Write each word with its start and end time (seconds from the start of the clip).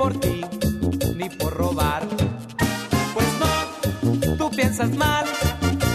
Por 0.00 0.18
ti 0.18 0.40
ni 1.14 1.28
por 1.28 1.52
robar. 1.52 2.02
Pues 3.12 3.26
no, 3.38 4.36
tú 4.38 4.50
piensas 4.50 4.96
mal. 4.96 5.26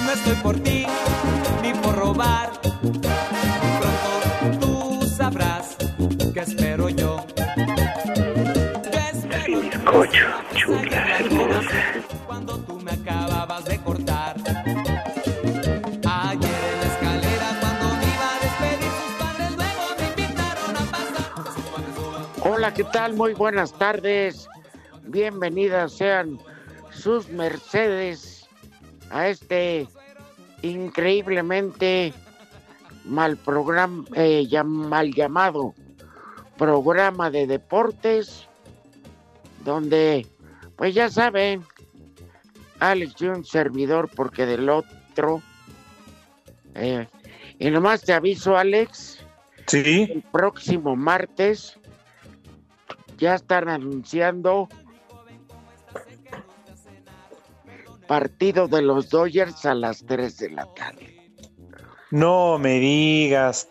No 0.05 0.11
estoy 0.11 0.35
por 0.43 0.59
ti 0.59 0.85
ni 1.63 1.73
por 1.73 1.95
robar. 1.95 2.51
Pronto 3.79 4.59
tú 4.59 5.09
sabrás 5.17 5.75
que 6.35 6.39
espero 6.39 6.89
yo. 6.89 7.25
Yo 8.93 8.99
espero 9.11 9.61
bizcocho, 9.61 10.27
Hola, 22.65 22.73
¿qué 22.73 22.83
tal? 22.85 23.13
Muy 23.13 23.35
buenas 23.35 23.73
tardes. 23.77 24.49
Bienvenidas 25.03 25.93
sean 25.93 26.39
sus 26.89 27.29
mercedes 27.29 28.49
a 29.11 29.27
este 29.27 29.87
increíblemente 30.63 32.11
mal 33.03 33.37
programa, 33.37 34.03
eh, 34.15 34.47
ya- 34.49 34.63
mal 34.63 35.13
llamado 35.13 35.75
programa 36.57 37.29
de 37.29 37.45
deportes, 37.45 38.47
donde, 39.63 40.25
pues 40.75 40.95
ya 40.95 41.11
saben, 41.11 41.63
Alex 42.79 43.21
y 43.21 43.27
un 43.27 43.45
servidor, 43.45 44.09
porque 44.15 44.47
del 44.47 44.67
otro. 44.69 45.43
eh, 46.73 47.07
y 47.59 47.69
nomás 47.69 48.01
te 48.01 48.11
aviso, 48.11 48.57
Alex. 48.57 49.19
Sí. 49.67 50.07
El 50.11 50.23
próximo 50.23 50.95
martes 50.95 51.77
ya 53.17 53.35
están 53.35 53.69
anunciando 53.69 54.67
partido 58.07 58.67
de 58.67 58.81
los 58.81 59.09
Dodgers 59.09 59.65
a 59.65 59.73
las 59.73 60.05
3 60.05 60.37
de 60.37 60.49
la 60.51 60.65
tarde. 60.75 61.31
No 62.11 62.57
me 62.59 62.79
digas. 62.79 63.67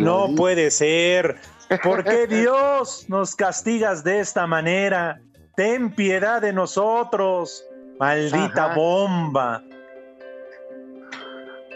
No 0.00 0.26
digo. 0.28 0.36
puede 0.36 0.70
ser. 0.70 1.36
¿Por 1.82 2.04
qué 2.04 2.26
Dios 2.28 3.06
nos 3.08 3.34
castigas 3.34 4.04
de 4.04 4.20
esta 4.20 4.46
manera? 4.46 5.20
Ten 5.56 5.90
piedad 5.94 6.40
de 6.40 6.52
nosotros. 6.52 7.64
Maldita 7.98 8.66
Ajá. 8.66 8.74
bomba. 8.74 9.62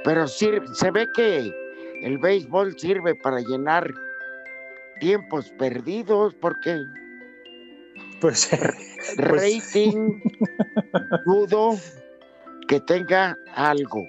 Pero 0.05 0.29
sir- 0.29 0.63
se 0.75 0.91
ve 0.93 1.09
que 1.15 1.53
el 2.03 2.19
béisbol 2.19 2.79
sirve 2.79 3.15
para 3.17 3.41
llenar 3.41 3.93
tiempos 5.01 5.51
perdidos 5.59 6.35
porque 6.41 6.79
Pues, 8.27 8.51
rating 9.19 10.21
dudo 11.25 11.79
que 12.67 12.81
tenga 12.81 13.37
algo. 13.55 14.03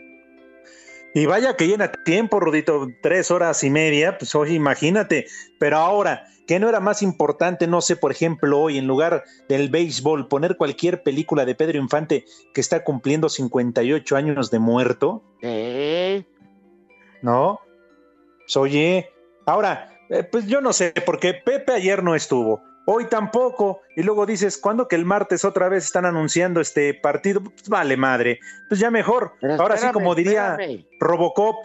Y 1.13 1.25
vaya 1.25 1.55
que 1.55 1.67
llena 1.67 1.91
tiempo, 1.91 2.39
Rudito, 2.39 2.87
tres 3.01 3.31
horas 3.31 3.63
y 3.63 3.69
media, 3.69 4.17
pues 4.17 4.35
oye, 4.35 4.53
imagínate. 4.53 5.27
Pero 5.59 5.77
ahora, 5.77 6.27
¿qué 6.47 6.59
no 6.59 6.69
era 6.69 6.79
más 6.79 7.01
importante, 7.01 7.67
no 7.67 7.81
sé, 7.81 7.95
por 7.95 8.11
ejemplo, 8.11 8.59
hoy 8.59 8.77
en 8.77 8.87
lugar 8.87 9.23
del 9.47 9.69
béisbol, 9.69 10.27
poner 10.27 10.57
cualquier 10.57 11.03
película 11.03 11.45
de 11.45 11.55
Pedro 11.55 11.79
Infante 11.79 12.25
que 12.53 12.61
está 12.61 12.83
cumpliendo 12.83 13.29
58 13.29 14.15
años 14.15 14.51
de 14.51 14.59
muerto? 14.59 15.23
¿Eh? 15.41 16.23
¿No? 17.21 17.61
Pues, 18.39 18.57
oye, 18.57 19.09
ahora, 19.45 19.89
eh, 20.09 20.23
pues 20.23 20.45
yo 20.47 20.61
no 20.61 20.71
sé, 20.71 20.93
porque 21.05 21.33
Pepe 21.33 21.73
ayer 21.73 22.03
no 22.03 22.15
estuvo, 22.15 22.61
hoy 22.89 23.05
tampoco, 23.05 23.81
y 23.95 24.03
luego 24.03 24.25
dices, 24.25 24.57
¿cuándo 24.57 24.87
que 24.87 24.95
el 24.95 25.05
martes 25.05 25.43
otra 25.43 25.67
vez 25.67 25.83
están 25.85 26.05
anunciando 26.05 26.61
este 26.61 26.93
partido? 26.93 27.41
Pues 27.41 27.67
vale 27.67 27.97
madre, 27.97 28.39
pues 28.69 28.79
ya 28.79 28.89
mejor. 28.89 29.33
Pero 29.41 29.61
Ahora 29.61 29.77
sí, 29.77 29.87
como 29.91 30.15
diría 30.15 30.51
espérame. 30.51 30.87
Robocop, 31.01 31.55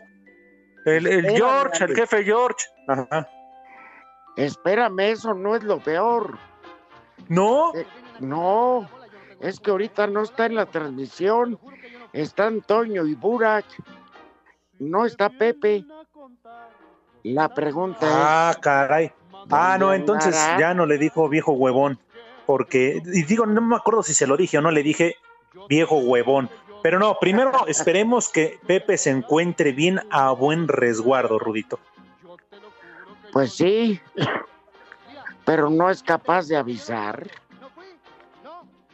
el, 0.84 1.06
el 1.06 1.24
Espérame, 1.26 1.36
George, 1.36 1.84
el 1.84 1.94
jefe 1.94 2.24
George. 2.24 2.66
Ajá. 2.88 3.28
Espérame, 4.36 5.00
eso 5.12 5.32
no 5.32 5.54
es 5.54 5.62
lo 5.62 5.78
peor. 5.78 6.38
¿No? 7.28 7.72
Eh, 7.74 7.86
no, 8.18 8.88
es 9.40 9.60
que 9.60 9.70
ahorita 9.70 10.08
no 10.08 10.22
está 10.22 10.46
en 10.46 10.56
la 10.56 10.66
transmisión. 10.66 11.58
Están 12.12 12.62
Toño 12.62 13.06
y 13.06 13.14
Burak. 13.14 13.64
No 14.80 15.06
está 15.06 15.30
Pepe. 15.30 15.84
La 17.22 17.48
pregunta 17.54 18.00
Ah, 18.10 18.56
caray. 18.60 19.12
Ah, 19.50 19.76
no, 19.78 19.86
¿Dónde 19.86 20.00
entonces 20.00 20.34
ya 20.58 20.74
no 20.74 20.86
le 20.86 20.98
dijo 20.98 21.28
viejo 21.28 21.52
huevón, 21.52 21.98
porque, 22.46 23.02
y 23.04 23.22
digo, 23.24 23.46
no 23.46 23.60
me 23.60 23.76
acuerdo 23.76 24.02
si 24.02 24.14
se 24.14 24.26
lo 24.26 24.36
dije 24.36 24.58
o 24.58 24.60
no 24.60 24.70
le 24.70 24.82
dije 24.82 25.16
viejo 25.68 25.98
huevón. 25.98 26.50
Pero 26.82 26.98
no, 26.98 27.16
primero 27.20 27.52
esperemos 27.66 28.28
que 28.28 28.58
Pepe 28.66 28.98
se 28.98 29.10
encuentre 29.10 29.72
bien 29.72 30.00
a 30.10 30.32
buen 30.32 30.68
resguardo, 30.68 31.38
Rudito. 31.38 31.78
es, 31.78 33.32
pues 33.32 33.54
sí, 33.54 34.00
pero 35.44 35.70
no 35.70 35.90
es 35.90 36.02
capaz 36.02 36.46
de 36.48 36.56
avisar. 36.56 37.26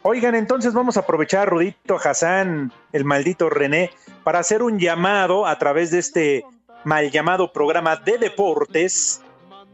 Oigan, 0.02 0.34
entonces 0.34 0.72
vamos 0.74 0.96
a 0.96 1.00
aprovechar, 1.00 1.50
Rudito, 1.50 1.96
Hassan, 1.96 2.72
el 2.92 3.04
maldito 3.04 3.50
René, 3.50 3.90
para 4.22 4.38
hacer 4.38 4.62
un 4.62 4.78
llamado 4.78 5.46
a 5.46 5.58
través 5.58 5.90
de 5.90 5.98
este 5.98 6.44
mal 6.84 7.10
llamado 7.10 7.52
programa 7.52 7.96
de 7.96 8.16
deportes, 8.16 9.20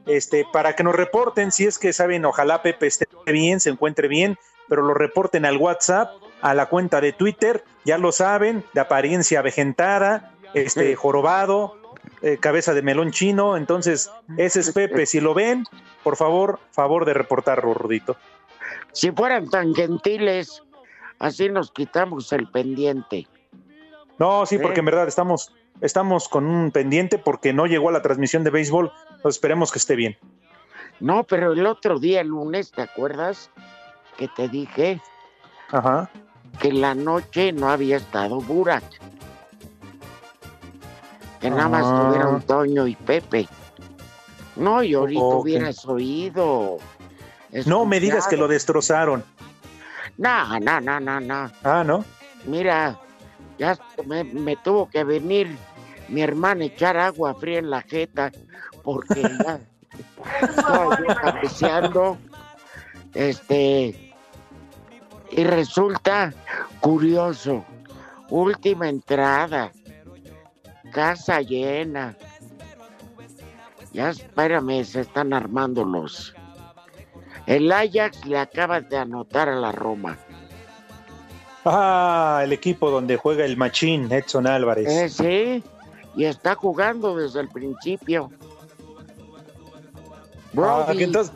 este, 0.06 0.47
para 0.53 0.75
que 0.75 0.85
nos 0.85 0.95
reporten 0.95 1.53
si 1.53 1.65
es 1.67 1.79
que 1.79 1.93
saben, 1.93 2.25
ojalá 2.25 2.62
Pepe 2.62 2.87
esté 2.87 3.06
bien, 3.27 3.61
se 3.61 3.71
encuentre 3.71 4.09
bien, 4.09 4.39
pero 4.69 4.83
lo 4.83 4.95
reporten 4.95 5.45
al 5.45 5.56
WhatsApp, 5.56 6.11
a 6.41 6.55
la 6.55 6.67
cuenta 6.67 7.01
de 7.01 7.12
Twitter, 7.12 7.65
ya 7.85 7.99
lo 7.99 8.12
saben, 8.12 8.65
de 8.75 8.81
apariencia 8.81 9.39
avejentada, 9.41 10.33
este, 10.53 10.95
jorobado, 10.95 11.79
eh, 12.23 12.39
cabeza 12.39 12.75
de 12.75 12.83
melón 12.83 13.11
chino, 13.11 13.56
entonces 13.56 14.11
ese 14.37 14.61
es 14.61 14.73
Pepe, 14.73 15.06
si 15.06 15.21
lo 15.21 15.35
ven, 15.35 15.65
por 16.03 16.17
favor, 16.17 16.61
favor 16.71 17.05
de 17.05 17.15
reportarlo, 17.15 17.75
Rudito. 17.75 18.17
Si 18.93 19.11
fueran 19.11 19.49
tan 19.50 19.75
gentiles, 19.75 20.62
así 21.19 21.49
nos 21.49 21.71
quitamos 21.73 22.33
el 22.33 22.49
pendiente. 22.49 23.27
No, 24.19 24.47
sí, 24.47 24.59
porque 24.59 24.79
¿Eh? 24.79 24.81
en 24.81 24.87
verdad 24.87 25.09
estamos, 25.09 25.53
estamos 25.81 26.29
con 26.29 26.47
un 26.47 26.71
pendiente 26.71 27.19
porque 27.19 27.53
no 27.53 27.67
llegó 27.67 27.89
a 27.89 27.93
la 27.93 28.03
transmisión 28.03 28.45
de 28.45 28.50
béisbol, 28.50 28.93
esperemos 29.29 29.73
que 29.73 29.79
esté 29.79 29.97
bien. 29.97 30.17
No, 31.00 31.25
pero 31.25 31.53
el 31.53 31.67
otro 31.67 31.99
día, 31.99 32.21
el 32.21 32.29
lunes, 32.29 32.71
¿te 32.71 32.82
acuerdas? 32.82 33.50
Que 34.17 34.29
te 34.29 34.49
dije 34.49 35.00
Ajá. 35.71 36.09
que 36.61 36.73
la 36.73 36.94
noche 36.94 37.53
no 37.53 37.69
había 37.71 37.97
estado 37.97 38.41
Burak. 38.41 38.85
Que 41.41 41.50
nada 41.50 41.69
más 41.69 41.85
Ah. 41.87 42.06
tuvieron 42.09 42.43
Toño 42.43 42.87
y 42.87 42.94
Pepe. 42.97 43.49
No, 44.56 44.82
y 44.82 44.94
ahorita 44.94 45.21
hubieras 45.21 45.85
oído. 45.85 46.79
No 47.67 47.85
me 47.85 48.00
digas 48.00 48.26
que 48.29 48.37
lo 48.37 48.49
destrozaron. 48.49 49.25
No, 50.17 50.59
no, 50.61 50.81
no, 50.81 51.00
no, 51.00 51.21
no. 51.21 51.50
Ah, 51.65 51.82
¿no? 51.85 52.05
Mira, 52.47 52.99
ya 53.59 53.76
me, 54.06 54.23
me 54.23 54.56
tuvo 54.56 54.88
que 54.88 55.03
venir 55.03 55.56
mi 56.09 56.23
hermana 56.23 56.62
a 56.65 56.67
echar 56.67 56.97
agua 56.97 57.35
fría 57.35 57.59
en 57.59 57.71
la 57.71 57.82
jeta 57.82 58.31
porque 58.85 59.23
ya 59.23 59.61
estaba 60.49 60.99
yo 60.99 61.07
cabeceando. 61.07 62.19
Este, 63.15 64.15
y 65.31 65.45
resulta 65.45 66.33
curioso, 66.81 67.65
última 68.29 68.89
entrada, 68.89 69.73
casa 70.93 71.41
llena. 71.41 72.17
Ya 73.93 74.11
espérame, 74.11 74.85
se 74.85 75.01
están 75.01 75.33
armando 75.33 75.85
los. 75.85 76.35
El 77.47 77.71
Ajax 77.71 78.25
le 78.27 78.39
acaba 78.39 78.81
de 78.81 78.97
anotar 78.97 79.49
a 79.49 79.57
la 79.57 79.71
Roma. 79.71 80.19
Ah, 81.65 82.41
el 82.43 82.53
equipo 82.53 82.91
donde 82.91 83.17
juega 83.17 83.45
el 83.45 83.57
machín, 83.57 84.11
Edson 84.11 84.47
Álvarez. 84.47 84.89
Eh, 84.89 85.09
sí, 85.09 85.65
y 86.17 86.25
está 86.25 86.55
jugando 86.55 87.17
desde 87.17 87.41
el 87.41 87.49
principio. 87.49 88.31
Ah, 90.56 90.87
entonces, 90.97 91.33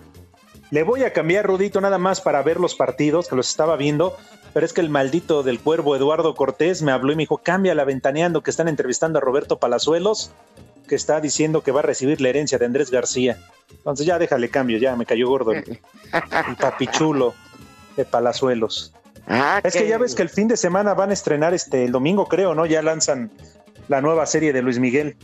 le 0.71 0.83
voy 0.83 1.03
a 1.03 1.13
cambiar, 1.13 1.47
Rudito, 1.47 1.81
nada 1.81 1.99
más 1.99 2.21
para 2.21 2.43
ver 2.43 2.61
los 2.61 2.75
partidos, 2.75 3.29
que 3.29 3.37
los 3.37 3.49
estaba 3.49 3.77
viendo, 3.77 4.17
pero 4.53 4.67
es 4.67 4.73
que 4.73 4.81
el 4.81 4.91
maldito 4.91 5.43
del 5.43 5.61
cuervo 5.61 5.97
Eduardo 5.97 6.35
Cortés 6.35 6.83
me 6.83 6.93
habló 6.93 7.13
y 7.13 7.17
me 7.17 7.23
dijo, 7.23 7.39
cambia 7.39 7.75
la 7.75 7.85
ventaneando, 7.85 8.43
que 8.43 8.51
están 8.51 8.69
entrevistando 8.69 9.19
a 9.19 9.23
Roberto 9.23 9.59
Palazuelos, 9.59 10.31
que 10.87 10.95
está 10.95 11.21
diciendo 11.21 11.63
que 11.63 11.73
va 11.73 11.81
a 11.81 11.83
recibir 11.83 12.21
la 12.21 12.29
herencia 12.31 12.59
de 12.59 12.67
Andrés 12.67 12.91
García. 12.91 13.39
Entonces 13.71 14.07
ya 14.07 14.19
déjale 14.19 14.49
cambio, 14.49 14.79
ya 14.79 14.97
me 14.97 15.07
cayó 15.07 15.29
gordo 15.29 15.53
el, 15.53 15.65
el 15.65 16.57
papichulo 16.59 17.35
de 17.97 18.05
Palazuelos. 18.05 18.93
Ah, 19.27 19.61
Es 19.63 19.75
que 19.75 19.87
ya 19.87 19.99
ves 19.99 20.15
que 20.15 20.23
el 20.23 20.31
fin 20.31 20.49
de 20.49 20.57
semana 20.57 20.95
van 20.95 21.11
a 21.11 21.13
estrenar 21.13 21.53
este 21.53 21.85
el 21.85 21.93
domingo, 21.93 22.27
creo, 22.27 22.55
¿no? 22.55 22.65
Ya 22.65 22.81
lanzan 22.81 23.31
la 23.89 24.01
nueva 24.01 24.25
serie 24.25 24.55
de 24.55 24.63
Luis 24.63 24.79
Miguel. 24.79 25.17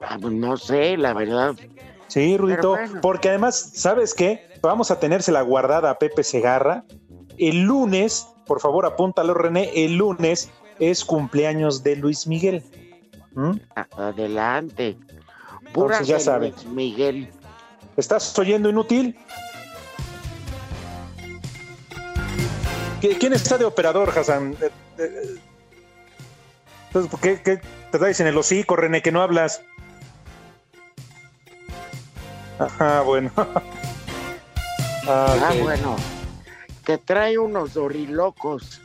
Ah, 0.00 0.16
pues 0.20 0.32
no 0.32 0.56
sé, 0.56 0.96
la 0.96 1.12
verdad. 1.12 1.54
Sí, 2.08 2.36
Rudito, 2.36 2.70
bueno. 2.70 3.00
porque 3.02 3.28
además, 3.28 3.70
¿sabes 3.74 4.14
qué? 4.14 4.48
Vamos 4.62 4.90
a 4.90 4.98
tenérsela 4.98 5.42
guardada 5.42 5.90
a 5.90 5.98
Pepe 5.98 6.24
Segarra. 6.24 6.84
El 7.36 7.60
lunes, 7.62 8.26
por 8.46 8.60
favor, 8.60 8.86
apúntalo, 8.86 9.34
René, 9.34 9.70
el 9.84 9.96
lunes 9.96 10.50
es 10.80 11.04
cumpleaños 11.04 11.82
de 11.82 11.96
Luis 11.96 12.26
Miguel. 12.26 12.64
¿Mm? 13.34 13.52
Adelante. 13.96 14.96
Pura 15.72 15.98
Entonces 15.98 16.06
ya 16.08 16.14
de 16.16 16.20
sabe. 16.20 16.50
Luis 16.50 16.64
Miguel. 16.66 17.30
¿Estás 17.96 18.36
oyendo 18.38 18.70
inútil? 18.70 19.16
¿Qui- 23.00 23.16
¿Quién 23.18 23.32
está 23.32 23.58
de 23.58 23.64
operador, 23.64 24.10
Hassan? 24.16 24.56
Eh, 24.60 24.70
eh, 24.98 25.36
Entonces, 26.88 27.10
¿por 27.10 27.20
¿qué, 27.20 27.40
qué 27.42 27.60
te 27.92 27.98
traes 27.98 28.18
en 28.20 28.26
el 28.26 28.36
hocico, 28.36 28.76
René, 28.76 29.02
que 29.02 29.12
no 29.12 29.22
hablas? 29.22 29.62
Ajá, 32.58 33.00
bueno. 33.02 33.30
Ah, 35.10 35.36
Ah, 35.40 35.54
bueno. 35.62 35.96
Que 36.84 36.98
trae 36.98 37.38
unos 37.38 37.72
dorilocos. 37.72 38.82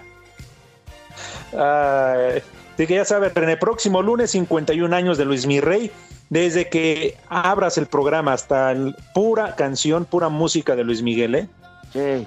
Ay, 1.52 2.42
Así 2.74 2.88
que 2.88 2.96
ya 2.96 3.04
sabes, 3.04 3.34
René, 3.34 3.58
próximo 3.58 4.02
lunes 4.02 4.32
51 4.32 4.96
años 4.96 5.18
de 5.18 5.26
Luis 5.26 5.46
Mirrey, 5.46 5.92
desde 6.30 6.70
que 6.70 7.18
abras 7.28 7.78
el 7.78 7.88
programa 7.88 8.32
hasta 8.32 8.72
el- 8.72 8.96
pura 9.14 9.56
canción, 9.58 10.06
pura 10.06 10.30
música 10.30 10.78
de 10.78 10.86
Luis 10.86 11.02
Miguel, 11.02 11.36
¿eh? 11.36 11.50
Sí. 11.92 12.26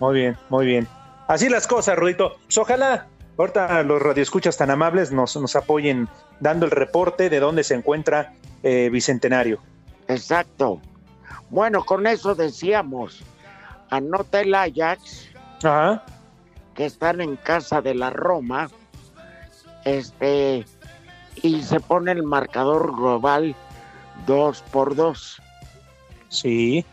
Muy 0.00 0.14
bien, 0.14 0.36
muy 0.48 0.66
bien. 0.66 0.88
Así 1.28 1.48
las 1.48 1.68
cosas, 1.68 1.96
Rudito. 1.96 2.36
Pues 2.46 2.58
ojalá 2.58 3.06
ahorita 3.40 3.82
los 3.82 4.00
radioescuchas 4.02 4.56
tan 4.56 4.70
amables 4.70 5.12
nos, 5.12 5.36
nos 5.36 5.56
apoyen 5.56 6.08
dando 6.40 6.66
el 6.66 6.70
reporte 6.72 7.28
de 7.30 7.40
dónde 7.40 7.64
se 7.64 7.74
encuentra 7.74 8.34
eh, 8.62 8.88
Bicentenario. 8.90 9.58
Exacto. 10.08 10.80
Bueno, 11.50 11.84
con 11.84 12.06
eso 12.06 12.34
decíamos. 12.34 13.22
Anota 13.90 14.40
el 14.40 14.54
Ajax. 14.54 15.28
Ajá. 15.62 16.04
Que 16.74 16.86
están 16.86 17.20
en 17.20 17.36
casa 17.36 17.80
de 17.82 17.94
la 17.94 18.10
Roma. 18.10 18.70
Este. 19.84 20.64
Y 21.42 21.62
se 21.62 21.80
pone 21.80 22.12
el 22.12 22.22
marcador 22.22 22.94
global 22.94 23.54
2 24.26 24.62
por 24.70 24.94
2. 24.94 25.42
Sí. 26.28 26.84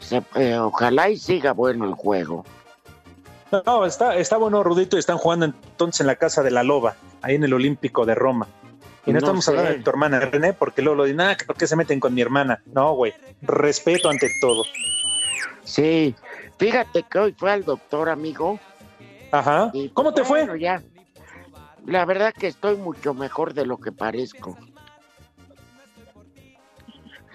Se- 0.00 0.22
eh, 0.34 0.58
ojalá 0.58 1.08
y 1.08 1.16
siga 1.16 1.52
bueno 1.52 1.84
el 1.86 1.94
juego. 1.94 2.44
No, 3.64 3.84
está, 3.86 4.16
está 4.16 4.36
bueno, 4.36 4.62
Rudito, 4.62 4.96
y 4.96 5.00
están 5.00 5.18
jugando 5.18 5.46
entonces 5.46 6.00
en 6.00 6.06
la 6.06 6.16
casa 6.16 6.42
de 6.42 6.50
la 6.50 6.62
Loba, 6.62 6.96
ahí 7.22 7.34
en 7.36 7.44
el 7.44 7.52
Olímpico 7.54 8.06
de 8.06 8.14
Roma. 8.14 8.48
Y 9.06 9.12
no, 9.12 9.14
No 9.14 9.18
estamos 9.18 9.44
sé. 9.44 9.50
hablando 9.50 9.72
de 9.72 9.78
tu 9.82 9.90
hermana 9.90 10.20
René, 10.20 10.52
porque 10.54 10.82
luego 10.82 10.96
lo 10.96 11.04
dicen, 11.04 11.20
ah, 11.20 11.36
¿por 11.46 11.56
qué 11.56 11.66
se 11.66 11.76
meten 11.76 12.00
con 12.00 12.14
mi 12.14 12.22
hermana? 12.22 12.62
No, 12.66 12.94
güey, 12.94 13.12
respeto 13.42 14.08
ante 14.08 14.28
todo. 14.40 14.64
Sí, 15.62 16.14
fíjate 16.58 17.02
que 17.02 17.18
hoy 17.18 17.34
fue 17.36 17.52
al 17.52 17.64
doctor, 17.64 18.08
amigo. 18.08 18.58
Ajá. 19.30 19.70
y, 19.72 19.88
¿Cómo 19.90 20.14
te 20.14 20.22
bueno, 20.22 20.52
fue? 20.52 20.60
Ya. 20.60 20.82
La 21.86 22.04
verdad 22.06 22.32
que 22.32 22.46
estoy 22.46 22.76
mucho 22.76 23.12
mejor 23.12 23.52
de 23.52 23.66
lo 23.66 23.78
que 23.78 23.92
parezco. 23.92 24.56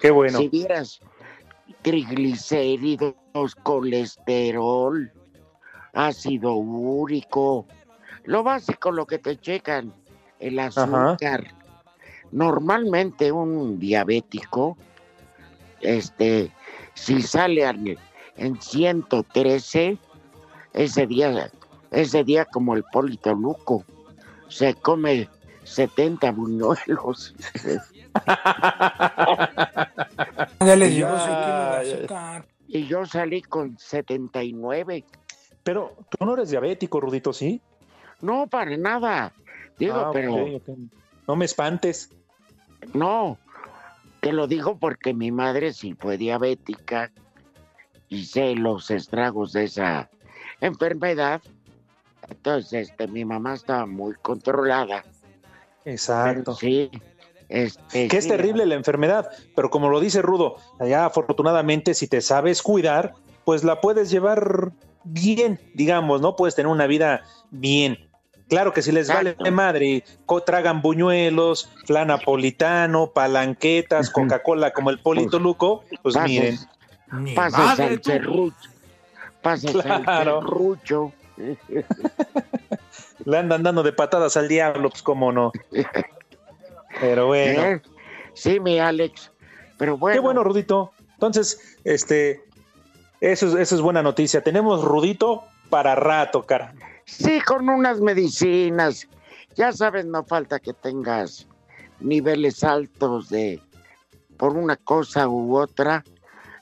Qué 0.00 0.10
bueno. 0.10 0.38
Si 0.38 0.48
vieras 0.48 1.00
triglicéridos, 1.82 3.14
colesterol, 3.62 5.12
ácido 5.92 6.54
úrico, 6.54 7.66
lo 8.24 8.42
básico, 8.42 8.90
lo 8.90 9.06
que 9.06 9.18
te 9.18 9.36
checan, 9.38 9.92
el 10.38 10.58
azúcar. 10.58 11.44
Normalmente 12.32 13.32
un 13.32 13.78
diabético, 13.78 14.76
este, 15.80 16.52
si 16.94 17.22
sale 17.22 17.66
al- 17.66 17.98
en 18.36 18.60
113, 18.60 19.98
ese 20.72 21.06
día, 21.06 21.50
ese 21.90 22.22
día 22.24 22.44
como 22.44 22.74
el 22.74 22.84
Polito 22.92 23.34
Luco, 23.34 23.84
se 24.48 24.74
come 24.74 25.28
70 25.64 26.30
buñuelos. 26.32 27.34
Ya 30.60 30.76
les 30.76 30.92
Y 30.92 30.96
yo-. 30.98 31.08
Y 32.68 32.86
yo 32.86 33.04
salí 33.04 33.42
con 33.42 33.76
79. 33.78 35.04
Pero 35.62 35.96
tú 36.08 36.24
no 36.24 36.34
eres 36.34 36.50
diabético, 36.50 37.00
Rudito, 37.00 37.32
¿sí? 37.32 37.60
No, 38.20 38.46
para 38.46 38.76
nada. 38.76 39.32
Digo, 39.78 39.94
Ah, 39.96 40.10
pero. 40.12 40.36
No 41.26 41.36
me 41.36 41.44
espantes. 41.44 42.10
no. 42.94 43.38
Te 44.20 44.34
lo 44.34 44.46
digo 44.46 44.76
porque 44.76 45.14
mi 45.14 45.30
madre 45.32 45.72
sí 45.72 45.94
fue 45.94 46.18
diabética 46.18 47.10
y 48.10 48.26
sé 48.26 48.54
los 48.54 48.90
estragos 48.90 49.54
de 49.54 49.64
esa 49.64 50.10
enfermedad. 50.60 51.40
Entonces, 52.28 52.90
este, 52.90 53.08
mi 53.08 53.24
mamá 53.24 53.54
estaba 53.54 53.86
muy 53.86 54.14
controlada. 54.20 55.04
Exacto. 55.86 56.54
Pero 56.60 56.72
sí. 56.74 56.90
Este, 57.48 58.08
que 58.08 58.18
es 58.18 58.24
sí, 58.24 58.30
terrible 58.30 58.66
la 58.66 58.74
enfermedad, 58.74 59.30
pero 59.56 59.70
como 59.70 59.88
lo 59.88 59.98
dice 60.00 60.20
Rudo, 60.20 60.56
allá 60.78 61.06
afortunadamente 61.06 61.94
si 61.94 62.06
te 62.06 62.20
sabes 62.20 62.60
cuidar, 62.62 63.14
pues 63.46 63.64
la 63.64 63.80
puedes 63.80 64.10
llevar 64.10 64.70
bien, 65.04 65.58
digamos, 65.74 66.20
¿no? 66.20 66.36
Puedes 66.36 66.54
tener 66.54 66.70
una 66.70 66.86
vida 66.86 67.22
bien. 67.50 68.06
Claro 68.48 68.72
que 68.72 68.82
si 68.82 68.90
les 68.90 69.06
vale 69.08 69.36
de 69.38 69.50
madre, 69.52 70.02
tragan 70.44 70.82
buñuelos, 70.82 71.70
flan 71.86 72.08
napolitano, 72.08 73.12
palanquetas, 73.12 74.10
Coca-Cola 74.10 74.72
como 74.72 74.90
el 74.90 74.98
Polito 74.98 75.38
Luco, 75.38 75.84
pues 76.02 76.16
Pases- 76.16 76.28
miren. 76.28 77.34
Pasas 77.36 77.58
madre, 77.78 77.84
al 77.84 78.02
serrucho. 78.02 78.56
Pasas 79.40 79.74
al 79.86 80.02
Claro. 80.02 80.40
serrucho. 80.42 81.12
Le 83.24 83.38
andan 83.38 83.62
dando 83.62 83.82
de 83.82 83.92
patadas 83.92 84.36
al 84.36 84.48
diablo, 84.48 84.90
pues 84.90 85.02
cómo 85.02 85.30
no. 85.32 85.52
Pero 87.00 87.26
bueno. 87.28 87.62
¿Eh? 87.62 87.82
Sí, 88.34 88.58
mi 88.60 88.78
Alex. 88.78 89.30
Pero 89.78 89.96
bueno. 89.96 90.14
Qué 90.14 90.20
bueno, 90.20 90.42
Rudito. 90.44 90.92
Entonces, 91.14 91.78
este, 91.84 92.42
eso 93.20 93.58
es, 93.58 93.80
buena 93.80 94.02
noticia. 94.02 94.42
Tenemos 94.42 94.84
Rudito 94.84 95.44
para 95.68 95.94
rato, 95.94 96.46
cara. 96.46 96.74
Sí, 97.04 97.40
con 97.40 97.68
unas 97.68 98.00
medicinas. 98.00 99.06
Ya 99.56 99.72
sabes, 99.72 100.06
no 100.06 100.24
falta 100.24 100.58
que 100.58 100.72
tengas 100.72 101.46
niveles 102.00 102.64
altos 102.64 103.28
de, 103.28 103.60
por 104.36 104.56
una 104.56 104.76
cosa 104.76 105.28
u 105.28 105.56
otra, 105.56 106.04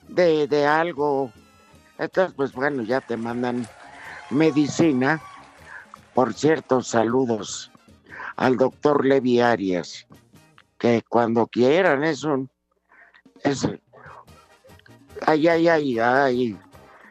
de, 0.07 0.47
de 0.47 0.65
algo. 0.65 1.31
Entonces, 1.97 2.33
pues 2.35 2.51
bueno, 2.53 2.83
ya 2.83 2.99
te 3.01 3.15
mandan 3.15 3.67
medicina. 4.29 5.21
Por 6.13 6.33
cierto, 6.33 6.81
saludos 6.81 7.71
al 8.35 8.57
doctor 8.57 9.05
Levi 9.05 9.39
Arias, 9.39 10.07
que 10.77 11.03
cuando 11.07 11.47
quieran 11.47 12.03
es 12.03 12.23
un... 12.23 12.49
ay, 15.25 15.47
ay, 15.47 15.67
ay, 15.67 15.99
ay. 15.99 16.57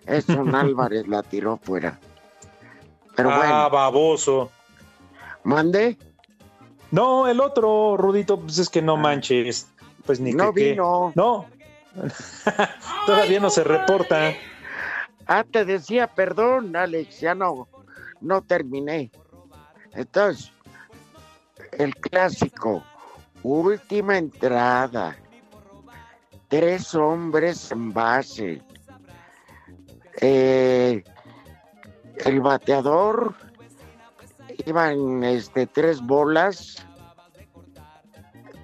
Es 0.06 0.28
un 0.28 0.54
Álvarez, 0.54 1.06
la 1.06 1.22
tiró 1.22 1.56
fuera. 1.56 1.98
Pero 3.14 3.30
ah, 3.30 3.36
bueno. 3.36 3.70
baboso. 3.70 4.50
¿Mande? 5.44 5.96
No, 6.90 7.28
el 7.28 7.40
otro, 7.40 7.96
Rudito, 7.96 8.40
pues 8.40 8.58
es 8.58 8.70
que 8.70 8.82
no 8.82 8.96
manches. 8.96 9.68
Pues 10.06 10.20
ni 10.20 10.32
No 10.32 10.52
que 10.54 10.70
vino. 10.70 11.12
No. 11.14 11.46
Todavía 13.06 13.40
no 13.40 13.50
se 13.50 13.64
reporta. 13.64 14.34
Ah, 15.26 15.44
te 15.44 15.64
decía, 15.64 16.06
perdón, 16.06 16.74
Alex, 16.74 17.20
ya 17.20 17.34
no, 17.34 17.68
no 18.20 18.40
terminé. 18.42 19.10
Entonces, 19.92 20.50
el 21.72 21.94
clásico, 21.96 22.82
última 23.42 24.16
entrada, 24.16 25.16
tres 26.48 26.94
hombres 26.94 27.70
en 27.70 27.92
base. 27.92 28.62
Eh, 30.20 31.04
el 32.24 32.40
bateador 32.40 33.34
iban 34.66 35.22
este, 35.22 35.66
tres 35.66 36.00
bolas, 36.00 36.84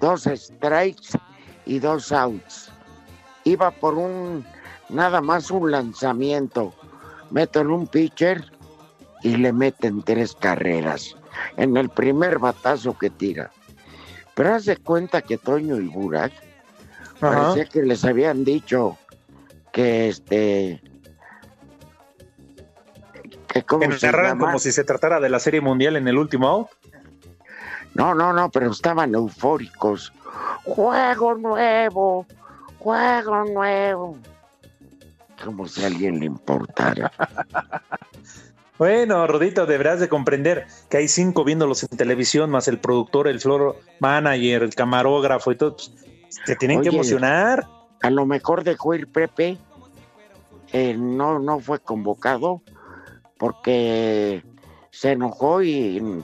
dos 0.01 0.23
strikes 0.23 1.17
y 1.65 1.79
dos 1.79 2.11
outs. 2.11 2.71
Iba 3.43 3.71
por 3.71 3.93
un, 3.93 4.45
nada 4.89 5.21
más 5.21 5.51
un 5.51 5.71
lanzamiento. 5.71 6.73
Meten 7.29 7.69
un 7.69 7.87
pitcher 7.87 8.51
y 9.23 9.37
le 9.37 9.53
meten 9.53 10.03
tres 10.03 10.35
carreras 10.35 11.15
en 11.57 11.77
el 11.77 11.89
primer 11.89 12.39
batazo 12.39 12.97
que 12.97 13.09
tira. 13.09 13.51
Pero 14.35 14.55
haz 14.55 14.65
de 14.65 14.77
cuenta 14.77 15.21
que 15.21 15.37
Toño 15.37 15.77
y 15.77 15.87
Burak 15.87 16.33
Ajá. 17.21 17.41
parecía 17.41 17.65
que 17.65 17.83
les 17.83 18.03
habían 18.03 18.43
dicho 18.43 18.97
que 19.71 20.09
este 20.09 20.81
que 23.47 23.63
llama? 23.99 24.45
como 24.45 24.59
si 24.59 24.71
se 24.71 24.83
tratara 24.83 25.19
de 25.19 25.29
la 25.29 25.39
Serie 25.39 25.61
Mundial 25.61 25.95
en 25.95 26.07
el 26.07 26.17
último 26.17 26.47
out. 26.47 26.67
No, 27.93 28.13
no, 28.13 28.33
no, 28.33 28.49
pero 28.51 28.71
estaban 28.71 29.15
eufóricos. 29.15 30.11
Juego 30.65 31.35
nuevo, 31.35 32.25
juego 32.79 33.45
nuevo. 33.45 34.17
Como 35.41 35.67
si 35.67 35.83
a 35.83 35.87
alguien 35.87 36.19
le 36.19 36.25
importara. 36.25 37.11
Bueno, 38.77 39.25
Rodito, 39.25 39.65
deberás 39.65 40.01
de 40.01 40.09
comprender 40.09 40.67
que 40.89 40.97
hay 40.97 41.07
cinco 41.07 41.45
viéndolos 41.45 41.83
en 41.83 41.97
televisión, 41.97 42.49
más 42.49 42.67
el 42.67 42.77
productor, 42.77 43.29
el 43.29 43.39
floor 43.39 43.79
manager, 43.99 44.63
el 44.63 44.75
camarógrafo 44.75 45.53
y 45.53 45.55
todo. 45.55 45.77
Te 46.45 46.55
tienen 46.55 46.81
que 46.81 46.89
emocionar. 46.89 47.67
A 48.01 48.09
lo 48.09 48.25
mejor 48.25 48.63
dejó 48.63 48.93
ir 48.95 49.07
Pepe. 49.07 49.57
eh, 50.73 50.95
no, 50.97 51.39
no 51.39 51.59
fue 51.59 51.79
convocado 51.79 52.61
porque 53.37 54.43
se 54.91 55.11
enojó 55.11 55.61
y 55.63 56.23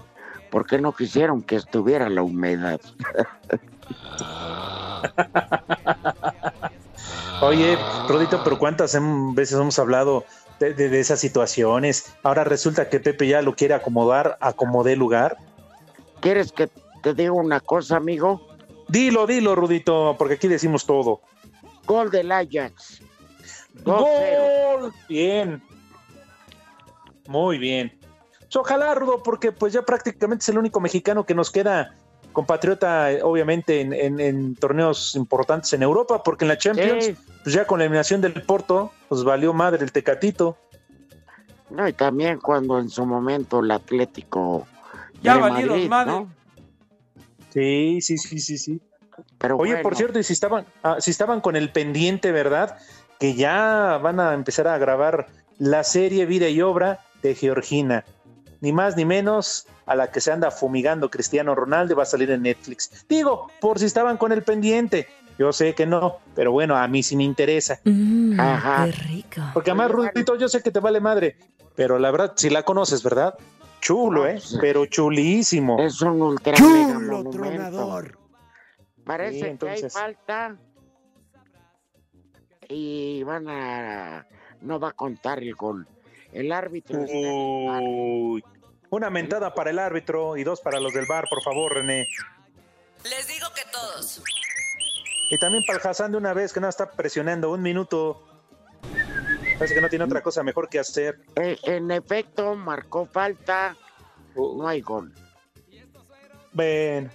porque 0.50 0.80
no 0.80 0.94
quisieron 0.94 1.42
que 1.42 1.56
estuviera 1.56 2.10
la 2.10 2.24
humedad. 2.24 2.80
Oye, 7.42 7.86
Rodito, 8.08 8.44
pero 8.44 8.58
¿cuántas 8.60 8.94
hem- 8.96 9.34
veces 9.34 9.60
hemos 9.60 9.80
hablado 9.80 10.26
de, 10.60 10.74
de- 10.74 10.90
de 10.90 11.00
esas 11.00 11.20
situaciones? 11.20 12.14
Ahora 12.24 12.44
resulta 12.44 12.90
que 12.90 13.00
Pepe 13.00 13.28
ya 13.28 13.42
lo 13.42 13.56
quiere 13.56 13.74
acomodar, 13.74 14.38
acomodé 14.42 14.96
lugar. 14.96 15.38
¿Quieres 16.20 16.52
que 16.52 16.70
te 17.02 17.14
diga 17.16 17.32
una 17.32 17.60
cosa, 17.60 17.98
amigo? 17.98 18.42
Dilo, 18.92 19.26
dilo, 19.26 19.56
Rudito, 19.56 20.16
porque 20.18 20.34
aquí 20.36 20.48
decimos 20.48 20.86
todo. 20.86 21.22
Gol 21.86 22.12
del 22.12 22.32
Ajax. 22.32 23.02
2-0. 23.84 24.80
¡Gol! 24.80 24.94
Bien. 25.08 25.62
Muy 27.28 27.58
bien. 27.58 27.98
Ojalá, 28.54 28.94
Rudo, 28.96 29.24
porque 29.24 29.52
pues 29.54 29.72
ya 29.72 29.82
prácticamente 29.84 30.44
es 30.44 30.50
el 30.50 30.58
único 30.58 30.82
mexicano 30.82 31.26
que 31.26 31.34
nos 31.34 31.50
queda 31.52 31.96
compatriota, 32.34 33.12
eh, 33.12 33.22
obviamente, 33.24 33.80
en, 33.82 33.94
en- 33.94 34.20
en 34.20 34.56
torneos 34.56 35.16
importantes 35.16 35.72
en 35.74 35.84
Europa, 35.84 36.22
porque 36.24 36.44
en 36.46 36.50
la 36.50 36.58
Champions, 36.58 37.06
Sí. 37.06 37.16
pues 37.44 37.56
ya 37.56 37.66
con 37.66 37.80
la 37.80 37.86
eliminación 37.86 38.20
del 38.22 38.34
Porto, 38.44 38.92
pues 39.10 39.24
valió 39.24 39.54
madre 39.54 39.84
el 39.84 39.92
Tecatito. 39.92 40.58
No, 41.70 41.88
y 41.88 41.94
también 41.94 42.40
cuando 42.40 42.80
en 42.80 42.90
su 42.90 43.06
momento 43.06 43.60
el 43.62 43.72
Atlético 43.72 44.68
Ya 45.22 45.36
de 45.36 45.42
valieron 45.42 45.70
Madrid, 45.76 45.90
madre. 45.90 46.12
¿no? 46.12 46.30
Sí, 47.54 48.00
sí, 48.02 48.18
sí, 48.18 48.40
sí, 48.40 48.58
sí. 48.58 48.82
Pero 49.38 49.58
Oye, 49.58 49.74
bueno, 49.74 49.84
por 49.84 49.96
cierto, 49.96 50.20
y 50.20 50.24
si 50.24 50.34
estaban, 50.34 50.66
ah, 50.84 50.98
si 51.00 51.12
estaban 51.12 51.42
con 51.42 51.56
el 51.56 51.72
pendiente, 51.72 52.32
¿verdad? 52.32 52.78
Que 53.20 53.36
ya 53.36 54.00
van 54.02 54.20
a 54.20 54.34
empezar 54.34 54.68
a 54.68 54.78
grabar 54.78 55.28
la 55.58 55.84
serie 55.84 56.26
Vida 56.26 56.50
y 56.50 56.62
Obra 56.62 57.02
de 57.22 57.36
Georgina. 57.36 58.06
Ni 58.62 58.72
más 58.72 58.96
ni 58.96 59.06
menos 59.06 59.68
a 59.86 59.96
la 59.96 60.12
que 60.12 60.22
se 60.22 60.32
anda 60.32 60.52
fumigando 60.52 61.10
Cristiano 61.10 61.56
Ronaldo 61.56 61.96
va 61.96 62.04
a 62.04 62.06
salir 62.06 62.32
en 62.32 62.44
Netflix. 62.44 63.06
Digo, 63.10 63.48
por 63.60 63.80
si 63.80 63.86
estaban 63.86 64.18
con 64.18 64.32
el 64.32 64.44
pendiente. 64.44 65.08
Yo 65.38 65.52
sé 65.54 65.74
que 65.74 65.86
no, 65.86 66.18
pero 66.36 66.52
bueno, 66.52 66.78
a 66.78 66.88
mí 66.88 67.02
sí 67.04 67.16
me 67.16 67.24
interesa. 67.24 67.80
Mmm, 67.84 68.40
Ajá. 68.40 68.86
qué 68.86 68.92
rico. 68.92 69.42
Porque 69.54 69.72
además, 69.72 69.92
Rudito, 69.92 70.36
yo 70.36 70.48
sé 70.50 70.62
que 70.62 70.72
te 70.72 70.80
vale 70.80 71.00
madre, 71.00 71.36
pero 71.76 71.98
la 71.98 72.12
verdad, 72.12 72.34
si 72.36 72.50
la 72.50 72.64
conoces, 72.64 73.02
¿verdad? 73.02 73.34
Chulo, 73.82 74.28
¿eh? 74.28 74.40
Pero 74.62 74.86
chulísimo. 74.86 75.80
es 75.80 76.02
un 76.02 76.22
ultra. 76.22 76.56
Parece 79.04 79.34
Sí, 79.36 79.42
que 79.42 79.50
entonces- 79.50 79.96
hay 79.96 80.02
falta 80.02 80.58
y 82.70 83.24
van 83.24 83.50
a 83.50 84.26
no 84.62 84.80
va 84.80 84.90
a 84.90 84.94
contar 84.94 85.40
el 85.40 85.56
gol. 85.56 85.88
El 86.32 86.52
árbitro 86.52 87.00
está. 87.04 87.18
Uy. 87.82 88.44
Una 88.92 89.10
mentada 89.10 89.54
para 89.54 89.72
el 89.72 89.80
árbitro 89.80 90.38
y 90.38 90.44
dos 90.44 90.62
para 90.62 90.80
los 90.80 90.94
del 90.94 91.06
bar, 91.08 91.26
por 91.30 91.42
favor, 91.42 91.74
René. 91.74 92.06
Les 93.04 93.28
digo 93.28 93.48
que 93.56 93.62
todos. 93.72 94.22
Y 95.30 95.40
también 95.40 95.64
para 95.66 95.80
el 95.80 95.88
Hassan 95.88 96.12
de 96.12 96.18
una 96.18 96.34
vez 96.34 96.54
que 96.54 96.60
no 96.60 96.70
está 96.70 96.92
presionando 96.92 97.52
un 97.52 97.62
minuto. 97.62 98.22
Parece 99.62 99.76
que 99.76 99.82
no 99.82 99.90
tiene 99.90 100.06
otra 100.06 100.24
cosa 100.24 100.42
mejor 100.42 100.68
que 100.70 100.80
hacer. 100.80 101.20
En 101.36 101.92
efecto, 101.92 102.56
marcó 102.56 103.06
falta, 103.06 103.78
no 104.36 104.68
hay 104.68 104.82
gol. 104.82 105.14
Ven. 106.52 107.12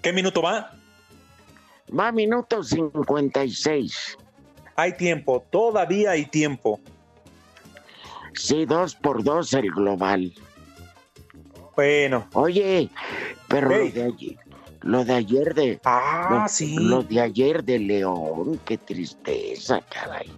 ¿Qué 0.00 0.10
minuto 0.10 0.40
va? 0.40 0.72
Va 1.90 2.12
minuto 2.12 2.62
56. 2.62 4.16
Hay 4.74 4.96
tiempo, 4.96 5.44
todavía 5.50 6.12
hay 6.12 6.24
tiempo. 6.24 6.80
Sí, 8.32 8.64
dos 8.64 8.94
por 8.94 9.22
dos 9.22 9.52
el 9.52 9.70
global. 9.70 10.32
Bueno. 11.76 12.26
Oye, 12.32 12.88
pero 13.48 13.70
Ey. 13.72 13.88
lo 13.88 13.94
de 13.94 14.02
ayer, 14.04 14.36
lo 14.80 15.04
de 15.04 15.12
ayer 15.12 15.54
de 15.54 15.80
Ah, 15.84 16.38
lo, 16.44 16.48
sí. 16.48 16.74
lo 16.78 17.02
de 17.02 17.20
ayer 17.20 17.62
de 17.62 17.80
León, 17.80 18.58
qué 18.64 18.78
tristeza, 18.78 19.82
caray. 19.92 20.32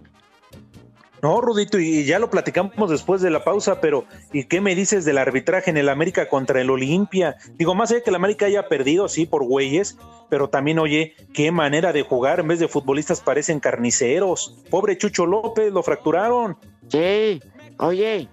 No, 1.21 1.39
Rudito, 1.39 1.77
y 1.79 2.03
ya 2.05 2.17
lo 2.17 2.29
platicamos 2.31 2.89
después 2.89 3.21
de 3.21 3.29
la 3.29 3.43
pausa, 3.43 3.79
pero 3.79 4.05
¿y 4.33 4.45
qué 4.45 4.59
me 4.59 4.73
dices 4.73 5.05
del 5.05 5.19
arbitraje 5.19 5.69
en 5.69 5.77
el 5.77 5.89
América 5.89 6.27
contra 6.27 6.59
el 6.61 6.69
Olimpia? 6.71 7.35
Digo, 7.57 7.75
más 7.75 7.91
allá 7.91 7.99
de 7.99 8.03
que 8.03 8.09
el 8.09 8.15
América 8.15 8.47
haya 8.47 8.67
perdido, 8.67 9.07
sí, 9.07 9.27
por 9.27 9.43
güeyes, 9.45 9.97
pero 10.29 10.49
también, 10.49 10.79
oye, 10.79 11.15
qué 11.33 11.51
manera 11.51 11.93
de 11.93 12.01
jugar, 12.01 12.39
en 12.39 12.47
vez 12.47 12.59
de 12.59 12.67
futbolistas 12.67 13.21
parecen 13.21 13.59
carniceros. 13.59 14.57
Pobre 14.71 14.97
Chucho 14.97 15.25
López, 15.27 15.71
lo 15.71 15.83
fracturaron. 15.83 16.57
Sí, 16.87 17.39
oye, 17.77 18.27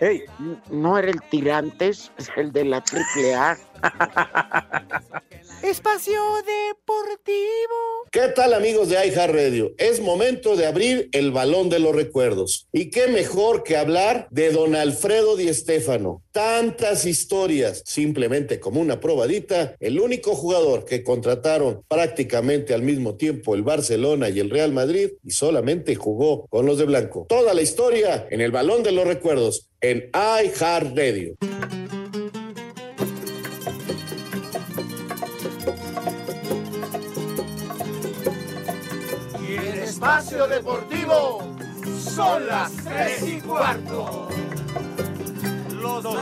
Ey, 0.00 0.24
n- 0.40 0.56
no 0.70 0.98
era 0.98 1.08
el 1.10 1.22
Tirantes, 1.30 2.10
es 2.18 2.28
el 2.36 2.52
de 2.52 2.64
la 2.64 2.80
triple 2.82 3.34
A. 3.36 3.56
Espacio 5.62 6.20
Deportivo. 6.38 7.38
¿Qué 8.10 8.28
tal 8.34 8.52
amigos 8.52 8.88
de 8.88 8.96
iHeartRadio? 9.06 9.74
Es 9.78 10.00
momento 10.00 10.56
de 10.56 10.66
abrir 10.66 11.08
el 11.12 11.30
balón 11.30 11.68
de 11.68 11.78
los 11.78 11.94
recuerdos. 11.94 12.66
Y 12.72 12.90
qué 12.90 13.06
mejor 13.06 13.62
que 13.62 13.76
hablar 13.76 14.26
de 14.32 14.50
don 14.50 14.74
Alfredo 14.74 15.36
Di 15.36 15.54
Stéfano. 15.54 16.24
Tantas 16.32 17.06
historias, 17.06 17.82
simplemente 17.86 18.58
como 18.58 18.80
una 18.80 18.98
probadita, 18.98 19.76
el 19.78 20.00
único 20.00 20.34
jugador 20.34 20.84
que 20.84 21.04
contrataron 21.04 21.84
prácticamente 21.86 22.74
al 22.74 22.82
mismo 22.82 23.14
tiempo 23.14 23.54
el 23.54 23.62
Barcelona 23.62 24.30
y 24.30 24.40
el 24.40 24.50
Real 24.50 24.72
Madrid 24.72 25.10
y 25.24 25.30
solamente 25.30 25.94
jugó 25.94 26.48
con 26.48 26.66
los 26.66 26.78
de 26.78 26.86
blanco. 26.86 27.26
Toda 27.28 27.54
la 27.54 27.62
historia 27.62 28.26
en 28.30 28.40
el 28.40 28.50
balón 28.50 28.82
de 28.82 28.90
los 28.90 29.06
recuerdos 29.06 29.68
en 29.80 30.10
iHeartRadio. 30.12 31.36
Espacio 40.02 40.48
Deportivo, 40.48 41.54
son 41.96 42.48
las 42.48 42.72
tres 42.72 43.22
y 43.22 43.40
cuarto. 43.40 44.28
Los 45.80 46.02
dos 46.02 46.20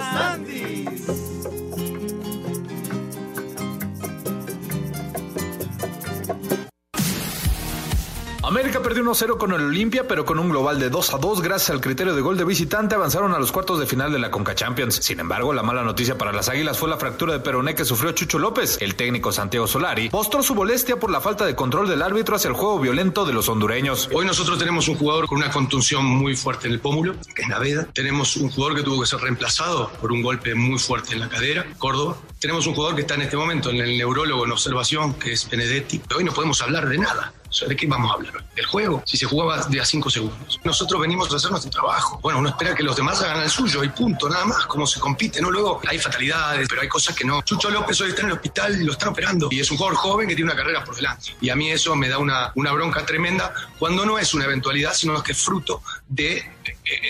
América 8.42 8.80
perdió 8.80 9.04
1-0 9.04 9.36
con 9.36 9.52
el 9.52 9.60
Olimpia, 9.60 10.08
pero 10.08 10.24
con 10.24 10.38
un 10.38 10.48
global 10.48 10.80
de 10.80 10.90
2-2 10.90 11.42
gracias 11.42 11.70
al 11.70 11.82
criterio 11.82 12.14
de 12.14 12.22
gol 12.22 12.38
de 12.38 12.44
visitante 12.44 12.94
avanzaron 12.94 13.34
a 13.34 13.38
los 13.38 13.52
cuartos 13.52 13.78
de 13.78 13.86
final 13.86 14.12
de 14.12 14.18
la 14.18 14.30
Conca 14.30 14.54
Champions. 14.54 14.94
Sin 15.02 15.20
embargo, 15.20 15.52
la 15.52 15.62
mala 15.62 15.82
noticia 15.82 16.16
para 16.16 16.32
las 16.32 16.48
Águilas 16.48 16.78
fue 16.78 16.88
la 16.88 16.96
fractura 16.96 17.34
de 17.34 17.40
peroné 17.40 17.74
que 17.74 17.84
sufrió 17.84 18.12
Chucho 18.12 18.38
López. 18.38 18.78
El 18.80 18.94
técnico 18.94 19.30
Santiago 19.30 19.66
Solari 19.66 20.08
mostró 20.10 20.42
su 20.42 20.54
molestia 20.54 20.98
por 20.98 21.10
la 21.10 21.20
falta 21.20 21.44
de 21.44 21.54
control 21.54 21.86
del 21.86 22.00
árbitro 22.00 22.36
hacia 22.36 22.48
el 22.48 22.54
juego 22.54 22.80
violento 22.80 23.26
de 23.26 23.34
los 23.34 23.46
hondureños. 23.50 24.08
Hoy 24.10 24.24
nosotros 24.24 24.58
tenemos 24.58 24.88
un 24.88 24.96
jugador 24.96 25.26
con 25.26 25.36
una 25.36 25.50
contunción 25.50 26.06
muy 26.06 26.34
fuerte 26.34 26.66
en 26.66 26.72
el 26.72 26.80
pómulo, 26.80 27.16
que 27.34 27.42
es 27.42 27.48
Naveda. 27.48 27.88
Tenemos 27.92 28.38
un 28.38 28.48
jugador 28.48 28.74
que 28.74 28.82
tuvo 28.82 29.02
que 29.02 29.06
ser 29.06 29.20
reemplazado 29.20 29.90
por 30.00 30.12
un 30.12 30.22
golpe 30.22 30.54
muy 30.54 30.78
fuerte 30.78 31.12
en 31.12 31.20
la 31.20 31.28
cadera, 31.28 31.66
Córdoba. 31.76 32.16
Tenemos 32.40 32.66
un 32.66 32.74
jugador 32.74 32.96
que 32.96 33.02
está 33.02 33.16
en 33.16 33.22
este 33.22 33.36
momento 33.36 33.68
en 33.68 33.76
el 33.76 33.98
neurólogo 33.98 34.46
en 34.46 34.52
observación, 34.52 35.12
que 35.12 35.32
es 35.32 35.48
Benedetti. 35.48 36.00
Hoy 36.16 36.24
no 36.24 36.32
podemos 36.32 36.62
hablar 36.62 36.88
de 36.88 36.96
nada. 36.96 37.34
¿De 37.66 37.76
qué 37.76 37.86
vamos 37.86 38.10
a 38.10 38.14
hablar? 38.14 38.44
¿Del 38.54 38.66
juego? 38.66 39.02
Si 39.04 39.16
se 39.16 39.26
jugaba 39.26 39.64
de 39.66 39.80
a 39.80 39.84
cinco 39.84 40.08
segundos. 40.08 40.60
Nosotros 40.64 41.00
venimos 41.00 41.32
a 41.32 41.36
hacer 41.36 41.50
nuestro 41.50 41.70
trabajo. 41.70 42.18
Bueno, 42.22 42.38
uno 42.38 42.48
espera 42.48 42.74
que 42.74 42.82
los 42.82 42.96
demás 42.96 43.20
hagan 43.22 43.42
el 43.42 43.50
suyo 43.50 43.82
y 43.84 43.88
punto, 43.88 44.28
nada 44.28 44.44
más. 44.44 44.66
Como 44.66 44.86
se 44.86 45.00
compite, 45.00 45.40
¿no? 45.40 45.50
Luego 45.50 45.80
hay 45.86 45.98
fatalidades, 45.98 46.68
pero 46.68 46.82
hay 46.82 46.88
cosas 46.88 47.14
que 47.14 47.24
no. 47.24 47.42
Chucho 47.42 47.70
López 47.70 48.00
hoy 48.00 48.10
está 48.10 48.22
en 48.22 48.28
el 48.28 48.34
hospital 48.34 48.80
y 48.80 48.84
lo 48.84 48.92
están 48.92 49.10
operando. 49.10 49.48
Y 49.50 49.60
es 49.60 49.70
un 49.70 49.76
jugador 49.76 49.96
joven 49.96 50.28
que 50.28 50.34
tiene 50.34 50.50
una 50.50 50.58
carrera 50.58 50.84
por 50.84 50.94
delante. 50.94 51.36
Y 51.40 51.50
a 51.50 51.56
mí 51.56 51.70
eso 51.70 51.94
me 51.96 52.08
da 52.08 52.18
una, 52.18 52.52
una 52.54 52.72
bronca 52.72 53.04
tremenda 53.04 53.52
cuando 53.78 54.06
no 54.06 54.18
es 54.18 54.32
una 54.32 54.44
eventualidad, 54.44 54.94
sino 54.94 55.22
que 55.22 55.32
es 55.32 55.42
fruto 55.42 55.82
de, 56.08 56.50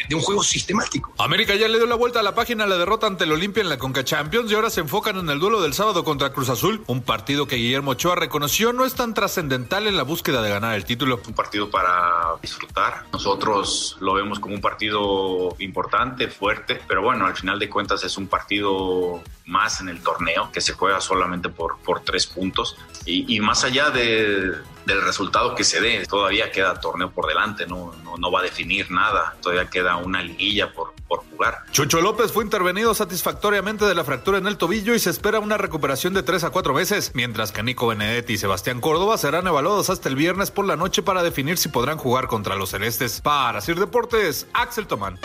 de 0.09 0.15
un 0.15 0.21
juego 0.21 0.43
sistemático. 0.43 1.13
América 1.19 1.55
ya 1.55 1.69
le 1.69 1.79
dio 1.79 1.87
la 1.87 1.95
vuelta 1.95 2.21
a 2.21 2.23
la 2.23 2.35
página 2.35 2.65
a 2.65 2.67
la 2.67 2.77
derrota 2.77 3.07
ante 3.07 3.25
el 3.25 3.33
Olimpia 3.33 3.63
en 3.63 3.69
la 3.69 3.79
Conca 3.79 4.05
Champions 4.05 4.51
y 4.51 4.55
ahora 4.55 4.71
se 4.71 4.81
enfocan 4.81 5.19
en 5.19 5.29
el 5.31 5.39
duelo 5.39 5.61
del 5.63 5.75
sábado 5.75 6.05
contra 6.05 6.33
Cruz 6.33 6.49
Azul, 6.49 6.83
un 6.87 7.03
partido 7.03 7.47
que 7.47 7.57
Guillermo 7.57 7.93
Ochoa 7.93 8.15
reconoció 8.15 8.73
no 8.73 8.85
es 8.85 8.95
tan 8.95 9.15
trascendental 9.15 9.87
en 9.87 9.97
la 9.97 10.03
búsqueda 10.03 10.43
de 10.43 10.51
ganar 10.51 10.75
el 10.75 10.85
título. 10.85 11.21
Un 11.27 11.35
partido 11.35 11.71
para 11.71 12.37
disfrutar. 12.43 13.05
Nosotros 13.13 13.97
lo 14.01 14.15
vemos 14.15 14.41
como 14.41 14.55
un 14.55 14.61
partido 14.61 15.55
importante, 15.59 16.29
fuerte, 16.29 16.81
pero 16.87 17.03
bueno, 17.03 17.27
al 17.27 17.37
final 17.37 17.59
de 17.59 17.69
cuentas 17.69 18.05
es 18.05 18.17
un 18.17 18.29
partido 18.29 19.23
más 19.47 19.81
en 19.81 19.89
el 19.89 20.03
torneo 20.03 20.51
que 20.53 20.61
se 20.61 20.73
juega 20.73 21.01
solamente 21.01 21.49
por, 21.49 21.79
por 21.79 22.01
tres 22.01 22.27
puntos 22.27 22.77
y, 23.05 23.35
y 23.35 23.41
más 23.41 23.65
allá 23.65 23.91
de, 23.91 24.53
del 24.87 25.03
resultado 25.03 25.55
que 25.55 25.65
se 25.65 25.81
dé, 25.81 26.05
todavía 26.07 26.51
queda 26.51 26.81
torneo 26.81 27.11
por 27.11 27.27
delante, 27.27 27.67
no, 27.67 27.95
no, 28.05 28.17
no 28.17 28.31
va 28.33 28.41
a 28.41 28.43
definir 28.43 28.91
nada, 28.91 29.37
todavía 29.43 29.69
queda 29.69 29.97
una 29.97 30.23
liguilla 30.23 30.73
por, 30.73 30.95
por 31.07 31.21
jugar. 31.31 31.65
Chucho 31.71 32.01
López 32.01 32.33
fue 32.33 32.45
intervenido 32.45 32.95
satisfactoriamente 32.95 33.85
de 33.85 33.95
la 33.95 34.05
fractura 34.05 34.39
en 34.39 34.47
el 34.47 34.57
tobillo 34.57 34.95
y 34.95 34.99
se 34.99 35.11
espera 35.11 35.41
una 35.41 35.59
recuperación 35.59 36.15
de 36.15 36.23
tres 36.23 36.45
a 36.45 36.51
cuatro 36.51 36.75
meses, 36.75 37.13
mientras 37.15 37.53
que 37.53 37.63
Nico 37.63 37.87
Benedetti 37.87 38.35
y 38.35 38.39
Sebastián 38.39 38.81
Córdoba 38.81 39.19
serán 39.19 39.47
evaluados 39.47 39.91
hasta 39.91 40.09
el 40.09 40.17
viernes 40.17 40.51
por 40.51 40.67
la 40.67 40.77
noche 40.77 41.03
para 41.03 41.23
definir 41.23 41.59
si 41.59 41.69
podrán 41.69 41.99
jugar 41.99 42.27
contra 42.27 42.57
los 42.57 42.71
celestes. 42.71 43.21
Para 43.21 43.61
Sir 43.61 43.79
Deportes, 43.79 44.47
Axel 44.53 44.87
Tomán. 44.87 45.19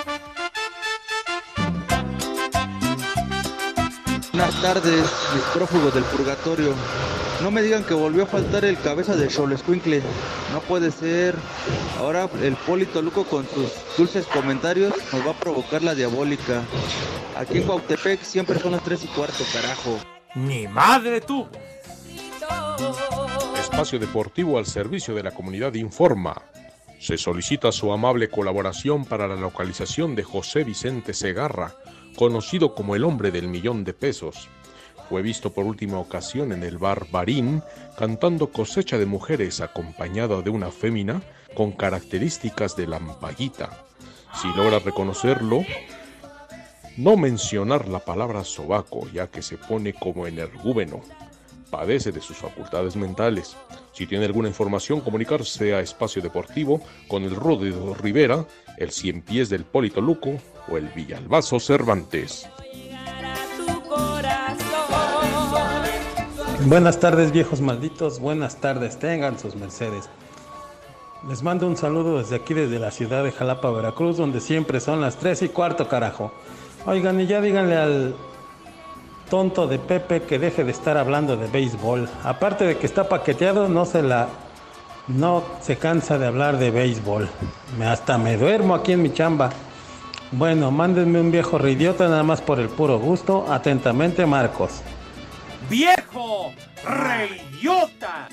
Buenas 4.31 4.61
tardes, 4.61 5.29
mis 5.33 5.43
prófugos 5.53 5.93
del 5.93 6.03
purgatorio. 6.03 6.73
No 7.41 7.51
me 7.51 7.61
digan 7.61 7.83
que 7.83 7.93
volvió 7.93 8.23
a 8.23 8.27
faltar 8.27 8.65
el 8.65 8.77
cabeza 8.79 9.15
de 9.15 9.29
Xolescuincle. 9.29 10.01
No 10.53 10.61
puede 10.61 10.91
ser. 10.91 11.35
Ahora 11.99 12.29
el 12.41 12.55
Polito 12.55 13.01
Luco 13.01 13.25
con 13.25 13.45
sus 13.47 13.71
dulces 13.97 14.25
comentarios 14.25 14.93
nos 15.11 15.25
va 15.25 15.31
a 15.31 15.39
provocar 15.39 15.83
la 15.83 15.93
diabólica. 15.93 16.63
Aquí 17.37 17.57
en 17.57 17.63
Cuautepec 17.63 18.21
siempre 18.21 18.59
son 18.59 18.71
las 18.71 18.83
3 18.83 19.03
y 19.03 19.07
cuarto, 19.07 19.43
carajo. 19.53 19.99
Ni 20.35 20.67
madre 20.67 21.21
tú. 21.21 21.45
Espacio 23.59 23.99
Deportivo 23.99 24.57
al 24.57 24.65
servicio 24.65 25.13
de 25.13 25.23
la 25.23 25.31
comunidad 25.31 25.73
informa. 25.73 26.41
Se 26.99 27.17
solicita 27.17 27.71
su 27.71 27.91
amable 27.91 28.29
colaboración 28.29 29.05
para 29.05 29.27
la 29.27 29.35
localización 29.35 30.15
de 30.15 30.23
José 30.23 30.63
Vicente 30.63 31.13
Segarra, 31.13 31.75
conocido 32.15 32.73
como 32.73 32.95
el 32.95 33.03
hombre 33.03 33.31
del 33.31 33.47
millón 33.49 33.83
de 33.83 33.93
pesos. 33.93 34.47
Fue 35.09 35.21
visto 35.21 35.53
por 35.53 35.65
última 35.65 35.99
ocasión 35.99 36.51
en 36.51 36.63
el 36.63 36.77
bar 36.77 37.07
Barín 37.11 37.61
cantando 37.97 38.51
cosecha 38.51 38.97
de 38.97 39.05
mujeres 39.05 39.61
acompañado 39.61 40.41
de 40.41 40.49
una 40.49 40.71
fémina 40.71 41.21
con 41.53 41.71
características 41.71 42.75
de 42.75 42.87
lampaguita. 42.87 43.85
Si 44.41 44.47
logra 44.55 44.79
reconocerlo, 44.79 45.63
no 46.97 47.17
mencionar 47.17 47.87
la 47.87 47.99
palabra 47.99 48.43
sobaco 48.43 49.07
ya 49.13 49.27
que 49.27 49.41
se 49.41 49.57
pone 49.57 49.93
como 49.93 50.27
energúmeno. 50.27 51.01
Padece 51.69 52.11
de 52.11 52.21
sus 52.21 52.37
facultades 52.37 52.95
mentales. 52.95 53.55
Si 53.91 54.07
tiene 54.07 54.25
alguna 54.25 54.47
información, 54.47 55.01
comunicarse 55.01 55.73
a 55.73 55.81
Espacio 55.81 56.21
Deportivo 56.21 56.81
con 57.07 57.23
el 57.23 57.35
Rodrigo 57.35 57.93
Rivera, 57.93 58.45
el 58.77 58.91
Cien 58.91 59.21
Pies 59.21 59.49
del 59.49 59.65
Polito 59.65 60.01
Luco 60.01 60.31
o 60.67 60.77
el 60.77 60.87
Villalbazo 60.89 61.59
Cervantes. 61.59 62.47
Buenas 66.65 66.99
tardes 66.99 67.31
viejos 67.31 67.61
malditos, 67.61 68.19
buenas 68.19 68.55
tardes, 68.55 68.97
tengan 68.97 69.37
sus 69.37 69.55
mercedes. 69.55 70.09
Les 71.29 71.43
mando 71.43 71.67
un 71.67 71.77
saludo 71.77 72.17
desde 72.17 72.37
aquí, 72.37 72.55
desde 72.55 72.79
la 72.79 72.89
ciudad 72.89 73.23
de 73.23 73.31
Jalapa, 73.31 73.69
Veracruz, 73.69 74.17
donde 74.17 74.41
siempre 74.41 74.79
son 74.79 74.99
las 74.99 75.17
3 75.17 75.43
y 75.43 75.49
cuarto, 75.49 75.87
carajo. 75.87 76.31
Oigan, 76.87 77.21
y 77.21 77.27
ya 77.27 77.39
díganle 77.39 77.77
al 77.77 78.15
tonto 79.29 79.67
de 79.67 79.77
Pepe 79.77 80.23
que 80.23 80.39
deje 80.39 80.63
de 80.63 80.71
estar 80.71 80.97
hablando 80.97 81.37
de 81.37 81.45
béisbol. 81.45 82.09
Aparte 82.23 82.65
de 82.65 82.77
que 82.79 82.87
está 82.87 83.07
paqueteado, 83.07 83.69
no 83.69 83.85
se 83.85 84.01
la... 84.01 84.27
No 85.07 85.43
se 85.61 85.77
cansa 85.77 86.17
de 86.17 86.25
hablar 86.25 86.57
de 86.57 86.71
béisbol. 86.71 87.29
Me, 87.77 87.85
hasta 87.85 88.17
me 88.17 88.37
duermo 88.37 88.73
aquí 88.73 88.93
en 88.93 89.03
mi 89.03 89.13
chamba. 89.13 89.51
Bueno, 90.31 90.71
mándenme 90.71 91.21
un 91.21 91.29
viejo 91.29 91.59
reidiota 91.59 92.07
nada 92.07 92.23
más 92.23 92.41
por 92.41 92.59
el 92.59 92.69
puro 92.69 92.97
gusto. 92.97 93.45
Atentamente, 93.47 94.25
Marcos. 94.25 94.81
¡Viejo 95.69 96.53
reidiota! 96.83 98.29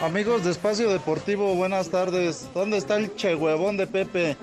Amigos 0.00 0.44
de 0.44 0.50
Espacio 0.50 0.90
Deportivo, 0.90 1.54
buenas 1.54 1.90
tardes. 1.90 2.48
¿Dónde 2.54 2.78
está 2.78 2.96
el 2.96 3.14
che 3.14 3.36
huevón 3.36 3.76
de 3.76 3.86
Pepe? 3.86 4.36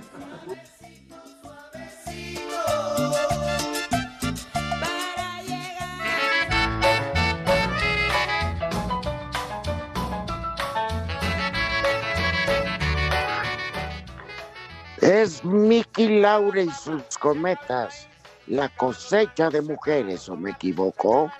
Es 15.01 15.43
Mickey 15.43 16.19
Laure 16.19 16.63
y 16.63 16.69
sus 16.71 17.17
cometas. 17.17 18.07
La 18.47 18.69
cosecha 18.69 19.49
de 19.49 19.61
mujeres, 19.61 20.29
¿o 20.29 20.35
me 20.35 20.51
equivoco? 20.51 21.31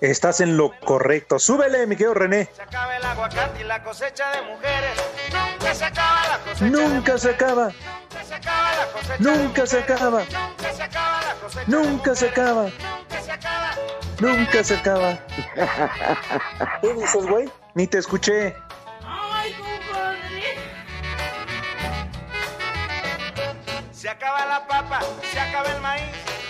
Estás 0.00 0.40
en 0.40 0.56
lo 0.56 0.72
correcto. 0.80 1.38
Súbele, 1.38 1.86
mi 1.86 1.96
querido 1.96 2.14
René. 2.14 2.48
Se 2.54 2.62
acaba 2.62 2.96
el 2.96 3.04
aguacate 3.04 3.60
y 3.60 3.64
la 3.64 3.82
cosecha 3.82 4.30
de 4.30 4.42
mujeres. 4.42 4.92
Nunca 5.32 5.74
se 5.74 5.84
acaba 5.84 6.28
la 6.28 6.38
cosecha. 6.38 6.64
Nunca 6.66 7.18
se 7.18 7.30
acaba. 7.30 7.64
Nunca 7.66 8.24
se 8.24 8.34
acaba 8.34 8.70
la 8.76 8.86
cosecha. 8.92 9.16
Nunca 9.18 9.66
se 9.66 9.78
acaba. 9.78 10.20
Nunca 10.20 10.72
se 10.72 10.82
acaba 10.82 11.20
la 11.22 11.34
cosecha. 11.34 11.64
Nunca 11.66 12.14
se 12.14 12.26
acaba. 12.28 12.62
Nunca 12.62 13.22
se 13.22 13.32
acaba. 13.32 13.74
Nunca 14.20 14.64
se 14.64 14.74
acaba. 14.74 15.18
¿Qué 16.80 16.94
dices, 16.94 17.26
güey? 17.26 17.50
Ni 17.74 17.86
te 17.86 17.98
escuché. 17.98 18.54
Acaba 24.20 24.44
la 24.44 24.66
papa, 24.66 25.00
se 25.32 25.40
acaba 25.40 25.72
el 25.72 25.80
maíz, 25.80 26.02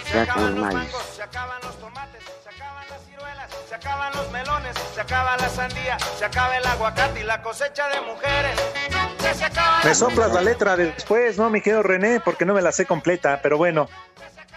se, 0.05 0.11
Se 0.11 0.21
acaba 0.21 0.33
acaban 0.49 0.55
los 0.57 0.65
maíz. 0.65 0.75
mangos, 0.75 1.03
se 1.15 1.23
acaban 1.23 1.61
los 1.63 1.79
tomates, 1.79 2.23
se 2.43 2.49
acaban 2.49 2.85
las 2.91 3.07
ciruelas, 3.07 3.51
se 3.69 3.75
acaban 3.77 4.13
los 4.17 4.33
melones, 4.33 4.77
se 4.93 5.01
acaba 5.01 5.37
la 5.37 5.49
sandía, 5.49 5.99
se 6.19 6.25
acaba 6.25 6.57
el 6.57 6.67
aguacate 6.67 7.21
y 7.21 7.23
la 7.23 7.43
cosecha 7.43 7.89
de 7.89 8.01
mujeres. 8.01 8.61
Se 9.37 9.45
acaba 9.45 9.81
Me 9.85 9.95
soplas 9.95 10.33
la 10.33 10.43
letra 10.43 10.77
después, 10.77 11.39
¿no, 11.39 11.49
mi 11.49 11.61
querido 11.61 11.85
René? 11.85 12.19
Porque 12.19 12.45
no 12.45 12.55
me 12.55 12.63
la 12.63 12.73
sé 12.73 12.87
completa, 12.87 13.39
pero 13.41 13.57
bueno. 13.57 13.89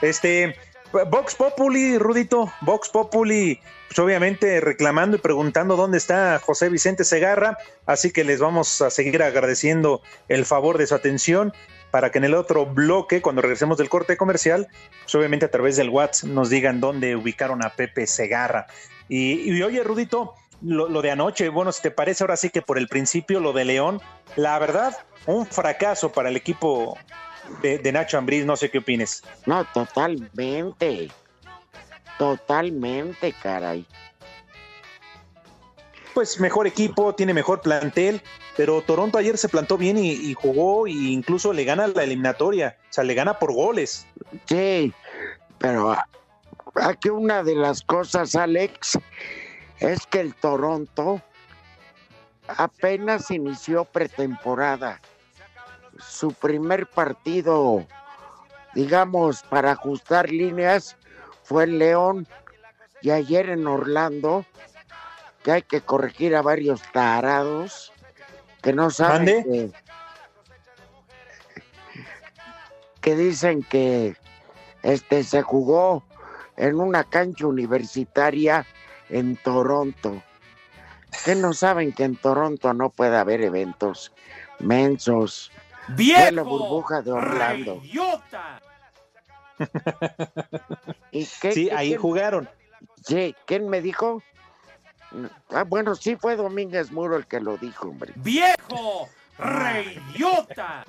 Este, 0.02 0.58
Vox 0.92 1.36
Populi, 1.36 2.00
Rudito, 2.00 2.52
Vox 2.62 2.90
Populi, 2.90 3.62
pues 3.88 4.00
obviamente 4.00 4.60
reclamando 4.60 5.18
y 5.18 5.20
preguntando 5.20 5.76
dónde 5.76 6.00
está 6.00 6.40
José 6.40 6.70
Vicente 6.70 7.04
Segarra, 7.04 7.60
así 7.86 8.12
que 8.12 8.24
les 8.24 8.40
vamos 8.40 8.82
a 8.82 8.90
seguir 8.90 9.22
agradeciendo 9.22 10.02
el 10.30 10.46
favor 10.46 10.80
de 10.80 10.88
su 10.88 10.96
atención 10.96 11.54
para 11.94 12.10
que 12.10 12.18
en 12.18 12.24
el 12.24 12.34
otro 12.34 12.66
bloque, 12.66 13.22
cuando 13.22 13.44
regresemos 13.44 13.78
del 13.78 13.88
corte 13.88 14.18
comercial, 14.18 14.68
pues 15.04 15.14
obviamente 15.14 15.46
a 15.46 15.52
través 15.52 15.76
del 15.76 15.90
WhatsApp 15.90 16.28
nos 16.32 16.50
digan 16.50 16.80
dónde 16.80 17.16
ubicaron 17.16 17.64
a 17.64 17.70
Pepe 17.70 18.08
Segarra. 18.08 18.66
Y, 19.08 19.62
oye, 19.62 19.84
Rudito, 19.84 20.34
lo, 20.64 21.04
de 21.04 21.12
anoche, 21.12 21.50
bueno, 21.50 21.72
si 21.72 21.84
te 21.84 21.92
parece 21.92 22.24
ahora 22.24 22.36
sí 22.36 22.50
que 22.50 22.64
por 22.64 22.80
el 22.80 22.88
principio 22.88 23.40
lo 23.40 23.54
de 23.54 23.66
León, 23.66 24.02
la 24.36 24.58
verdad, 24.58 24.98
un 25.28 25.46
fracaso 25.46 26.12
para 26.12 26.30
el 26.30 26.36
equipo 26.36 26.98
de, 27.62 27.78
de 27.78 27.92
Nacho 27.92 28.18
Ambriz, 28.18 28.44
no 28.44 28.56
sé 28.56 28.72
qué 28.72 28.80
opines. 28.80 29.22
No, 29.46 29.64
totalmente. 29.66 31.12
Totalmente, 32.18 33.34
caray. 33.34 33.86
Pues 36.14 36.40
mejor 36.40 36.68
equipo, 36.68 37.16
tiene 37.16 37.34
mejor 37.34 37.62
plantel, 37.62 38.22
pero 38.56 38.82
Toronto 38.82 39.18
ayer 39.18 39.38
se 39.38 39.50
plantó 39.50 39.78
bien 39.78 39.98
y, 39.98 40.34
jugó 40.34 40.86
e 40.86 40.92
incluso 40.92 41.54
le 41.54 41.64
gana 41.64 41.88
la 41.88 42.04
eliminatoria, 42.04 42.78
o 42.90 42.94
sea, 42.94 43.04
le 43.04 43.16
gana 43.16 43.40
por 43.40 43.54
goles. 43.54 44.06
Sí, 44.46 44.94
pero 45.58 45.96
aquí 46.76 47.10
una 47.10 47.44
de 47.44 47.56
las 47.56 47.82
cosas, 47.82 48.36
Alex, 48.36 49.00
es 49.80 50.06
que 50.06 50.20
el 50.20 50.36
Toronto 50.36 51.22
apenas 52.48 53.32
inició 53.32 53.86
pretemporada. 53.86 55.02
Su 56.00 56.32
primer 56.32 56.88
partido, 56.88 57.86
digamos, 58.76 59.44
para 59.44 59.72
ajustar 59.72 60.30
líneas, 60.30 60.96
fue 61.44 61.66
en 61.66 61.80
León 61.80 62.28
y 63.02 63.12
ayer 63.12 63.50
en 63.50 63.68
Orlando, 63.68 64.46
que 65.44 65.52
hay 65.52 65.62
que 65.62 65.82
corregir 65.82 66.36
a 66.36 66.42
varios 66.42 66.82
tarados 66.92 67.92
que 68.62 68.74
no 68.74 68.90
saben 68.90 69.26
¿Mande? 69.26 69.44
que, 69.44 69.72
que 73.02 73.16
dicen 73.16 73.64
que 73.64 74.16
este 74.84 75.24
se 75.24 75.42
jugó 75.42 76.04
en 76.56 76.80
una 76.80 77.04
cancha 77.04 77.48
universitaria 77.48 78.66
en 79.10 79.36
Toronto. 79.38 80.22
Que 81.26 81.36
no 81.36 81.54
saben 81.54 81.92
que 81.94 82.04
en 82.06 82.16
Toronto 82.16 82.74
no 82.74 82.90
puede 82.90 83.18
haber 83.18 83.42
eventos 83.42 84.12
mensos. 84.60 85.52
Fue 85.96 86.32
la 86.32 86.44
burbuja 86.44 87.02
de 87.02 87.12
Orlando. 87.12 87.82
¿Y 91.12 91.26
qué- 91.42 91.52
Sí, 91.52 91.68
qué- 91.68 91.76
ahí 91.76 91.90
quién- 91.90 92.02
jugaron. 92.02 92.50
Sí, 93.06 93.36
¿quién 93.46 93.70
me 93.70 93.82
dijo? 93.82 94.24
Ah, 95.50 95.64
bueno, 95.64 95.96
sí 95.96 96.16
fue 96.16 96.36
Domínguez 96.36 96.92
Muro 96.92 97.16
el 97.16 97.26
que 97.28 97.40
lo 97.40 97.58
dijo, 97.58 97.90
hombre. 97.90 98.14
¡Viejo! 98.16 99.10
¡Reyota! 99.38 100.86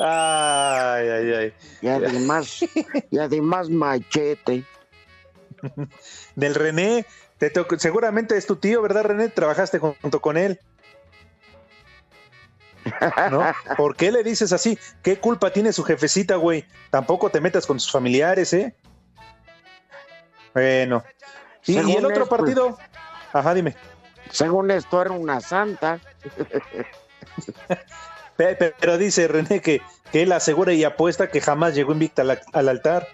Ay, 0.00 1.08
ay, 1.08 1.32
ay. 1.32 1.52
Y 1.80 1.88
además, 1.88 2.64
y 3.10 3.18
además 3.18 3.70
machete. 3.70 4.64
Del 6.36 6.54
René, 6.54 7.06
te 7.38 7.52
seguramente 7.78 8.36
es 8.36 8.46
tu 8.46 8.56
tío, 8.56 8.82
¿verdad, 8.82 9.04
René? 9.04 9.28
Trabajaste 9.28 9.78
junto 9.78 10.20
con 10.20 10.36
él. 10.36 10.60
¿No? 13.30 13.44
¿Por 13.76 13.96
qué 13.96 14.12
le 14.12 14.22
dices 14.22 14.52
así? 14.52 14.78
¿Qué 15.02 15.18
culpa 15.18 15.50
tiene 15.52 15.72
su 15.72 15.84
jefecita, 15.84 16.36
güey? 16.36 16.66
Tampoco 16.90 17.30
te 17.30 17.40
metas 17.40 17.66
con 17.66 17.80
sus 17.80 17.90
familiares, 17.90 18.52
¿eh? 18.52 18.74
Bueno. 20.52 21.02
¿Y, 21.66 21.78
el 21.78 22.04
otro 22.04 22.28
partido? 22.28 22.76
Ajá, 23.34 23.52
dime. 23.52 23.76
Según 24.30 24.70
esto 24.70 25.02
era 25.02 25.10
una 25.12 25.40
santa. 25.40 26.00
Pe- 28.36 28.56
pe- 28.56 28.74
Pero 28.80 28.98
dice 28.98 29.28
René 29.28 29.60
que, 29.60 29.80
que 30.10 30.22
él 30.22 30.32
asegura 30.32 30.72
y 30.72 30.82
apuesta 30.84 31.28
que 31.28 31.40
jamás 31.40 31.74
llegó 31.74 31.92
invicta 31.92 32.22
al, 32.22 32.40
al 32.52 32.68
altar. 32.68 33.06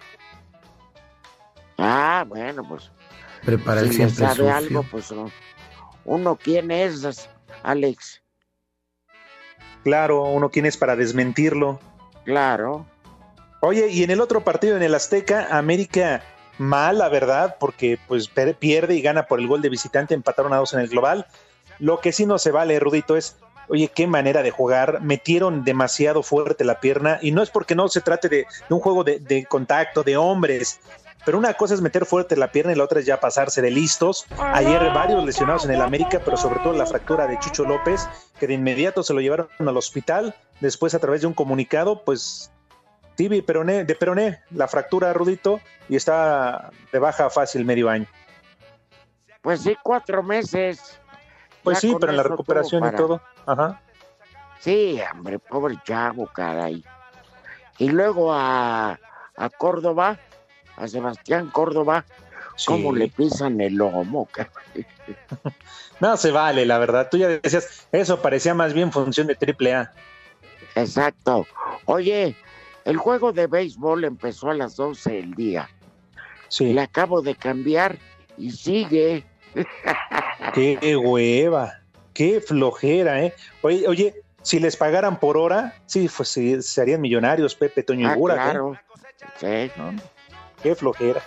Ah, 1.79 2.25
bueno, 2.27 2.63
pues. 2.67 2.91
Prepara 3.45 3.81
el 3.81 3.89
si 3.89 3.95
siempre 3.97 4.17
sabe 4.17 4.35
sucio. 4.37 4.55
algo, 4.55 4.83
pues 4.91 5.11
no. 5.13 5.31
uno 6.05 6.37
quién 6.37 6.71
es, 6.71 7.29
Alex. 7.63 8.23
Claro, 9.85 10.23
uno 10.25 10.51
quién 10.51 10.67
es 10.67 10.77
para 10.77 10.97
desmentirlo. 10.97 11.81
Claro. 12.25 12.87
Oye, 13.63 13.89
y 13.89 14.03
en 14.03 14.11
el 14.11 14.21
otro 14.21 14.43
partido, 14.45 14.77
en 14.77 14.83
el 14.83 14.95
Azteca, 14.95 15.49
América 15.57 16.23
mal, 16.61 16.99
la 16.99 17.09
verdad, 17.09 17.57
porque 17.59 17.99
pues 18.07 18.29
pierde 18.29 18.95
y 18.95 19.03
gana 19.03 19.27
por 19.27 19.41
el 19.41 19.49
gol 19.49 19.63
de 19.63 19.69
visitante, 19.69 20.15
empataron 20.15 20.53
a 20.53 20.59
dos 20.59 20.75
en 20.75 20.81
el 20.81 20.89
global. 20.89 21.27
Lo 21.79 22.01
que 22.01 22.13
sí 22.13 22.27
no 22.27 22.39
se 22.39 22.51
vale, 22.51 22.79
Rudito, 22.79 23.17
es, 23.17 23.37
oye, 23.69 23.91
qué 23.95 24.07
manera 24.07 24.43
de 24.43 24.51
jugar, 24.51 25.01
metieron 25.01 25.65
demasiado 25.65 26.23
fuerte 26.23 26.65
la 26.65 26.81
pierna, 26.81 27.19
y 27.23 27.33
no 27.33 27.43
es 27.43 27.51
porque 27.51 27.75
no 27.75 27.89
se 27.89 28.03
trate 28.03 28.29
de, 28.29 28.47
de 28.69 28.75
un 28.75 28.81
juego 28.81 29.03
de, 29.03 29.19
de 29.19 29.47
contacto, 29.47 30.03
de 30.03 30.17
hombres, 30.17 30.81
pero 31.25 31.39
una 31.39 31.55
cosa 31.55 31.75
es 31.75 31.81
meter 31.81 32.07
fuerte 32.07 32.37
la 32.37 32.51
pierna 32.51 32.73
y 32.73 32.77
la 32.77 32.85
otra 32.85 33.01
es 33.01 33.07
ya 33.07 33.21
pasarse 33.21 33.61
de 33.61 33.71
listos. 33.71 34.25
Ayer 34.39 34.81
varios 34.95 35.23
lesionados 35.25 35.65
en 35.67 35.73
el 35.73 35.83
América, 35.83 36.21
pero 36.25 36.37
sobre 36.37 36.61
todo 36.61 36.73
la 36.73 36.87
fractura 36.87 37.27
de 37.27 37.39
Chucho 37.39 37.65
López, 37.65 38.09
que 38.39 38.47
de 38.47 38.55
inmediato 38.55 39.03
se 39.03 39.13
lo 39.13 39.21
llevaron 39.21 39.49
al 39.59 39.77
hospital, 39.77 40.35
después 40.61 40.95
a 40.95 40.99
través 40.99 41.21
de 41.21 41.27
un 41.27 41.35
comunicado, 41.35 42.05
pues 42.05 42.51
Tibi 43.17 43.43
peroné, 43.43 43.85
de 43.85 43.95
peroné, 43.95 44.41
la 44.51 44.67
fractura 44.69 45.13
Rudito, 45.13 45.61
y 45.89 45.97
está 45.97 46.71
de 46.93 46.99
baja 46.99 47.29
fácil 47.31 47.65
medio 47.65 47.89
año. 47.91 48.07
Pues 49.43 49.63
sí, 49.63 49.77
cuatro 49.83 50.23
meses. 50.23 50.99
Pues 51.63 51.77
Ya 51.77 51.81
sí, 51.81 51.97
pero 52.01 52.13
en 52.13 52.17
la 52.17 52.23
recuperación 52.23 52.87
y 52.87 52.97
todo. 52.97 53.21
Ajá. 53.47 53.81
Sí, 54.61 55.01
hombre, 55.13 55.39
pobre 55.39 55.77
chavo, 55.85 56.27
caray. 56.27 56.85
Y 57.79 57.89
luego 57.91 58.33
a, 58.33 58.99
a 59.37 59.51
Córdoba, 59.51 60.19
a 60.77 60.89
Sebastián 60.89 61.51
Córdoba, 61.51 62.05
cómo 62.67 62.93
Sí. 62.93 62.99
le 62.99 63.09
pisan 63.09 63.61
el 63.61 63.75
lomo. 63.75 64.29
No 66.01 66.17
se 66.17 66.31
vale, 66.31 66.65
la 66.65 66.79
verdad. 66.79 67.09
Tú 67.11 67.19
ya 67.19 67.29
decías, 67.29 67.87
eso 67.93 68.23
parecía 68.23 68.55
más 68.55 68.73
bien 68.73 68.91
función 68.91 69.27
de 69.27 69.35
triple 69.35 69.75
A. 69.75 69.93
Exacto. 70.75 71.47
Oye, 71.85 72.35
el 72.85 72.97
juego 72.97 73.33
de 73.33 73.47
béisbol 73.47 74.05
empezó 74.05 74.51
a 74.51 74.55
las 74.55 74.77
12 74.77 75.13
del 75.13 75.35
día. 75.35 75.69
Sí. 76.49 76.73
Le 76.73 76.81
acabo 76.81 77.23
de 77.23 77.35
cambiar 77.35 77.99
y 78.37 78.51
sigue. 78.51 79.25
Qué 80.55 80.97
hueva, 80.97 81.81
qué 82.13 82.41
flojera, 82.41 83.23
¿eh? 83.23 83.35
Oye, 83.63 83.87
oye, 83.87 84.15
si 84.43 84.59
les 84.59 84.77
pagaran 84.77 85.19
por 85.21 85.37
hora, 85.37 85.75
sí, 85.87 86.09
pues 86.15 86.29
sí, 86.29 86.61
se 86.63 86.81
harían 86.81 87.01
millonarios, 87.01 87.55
Pepe, 87.55 87.83
Toño 87.83 88.09
y 88.09 88.11
Ah, 88.11 88.15
Burak, 88.17 88.39
¿eh? 88.39 88.43
claro. 88.43 88.79
Sí, 89.39 89.71
Qué 90.63 90.75
flojera. 90.75 91.23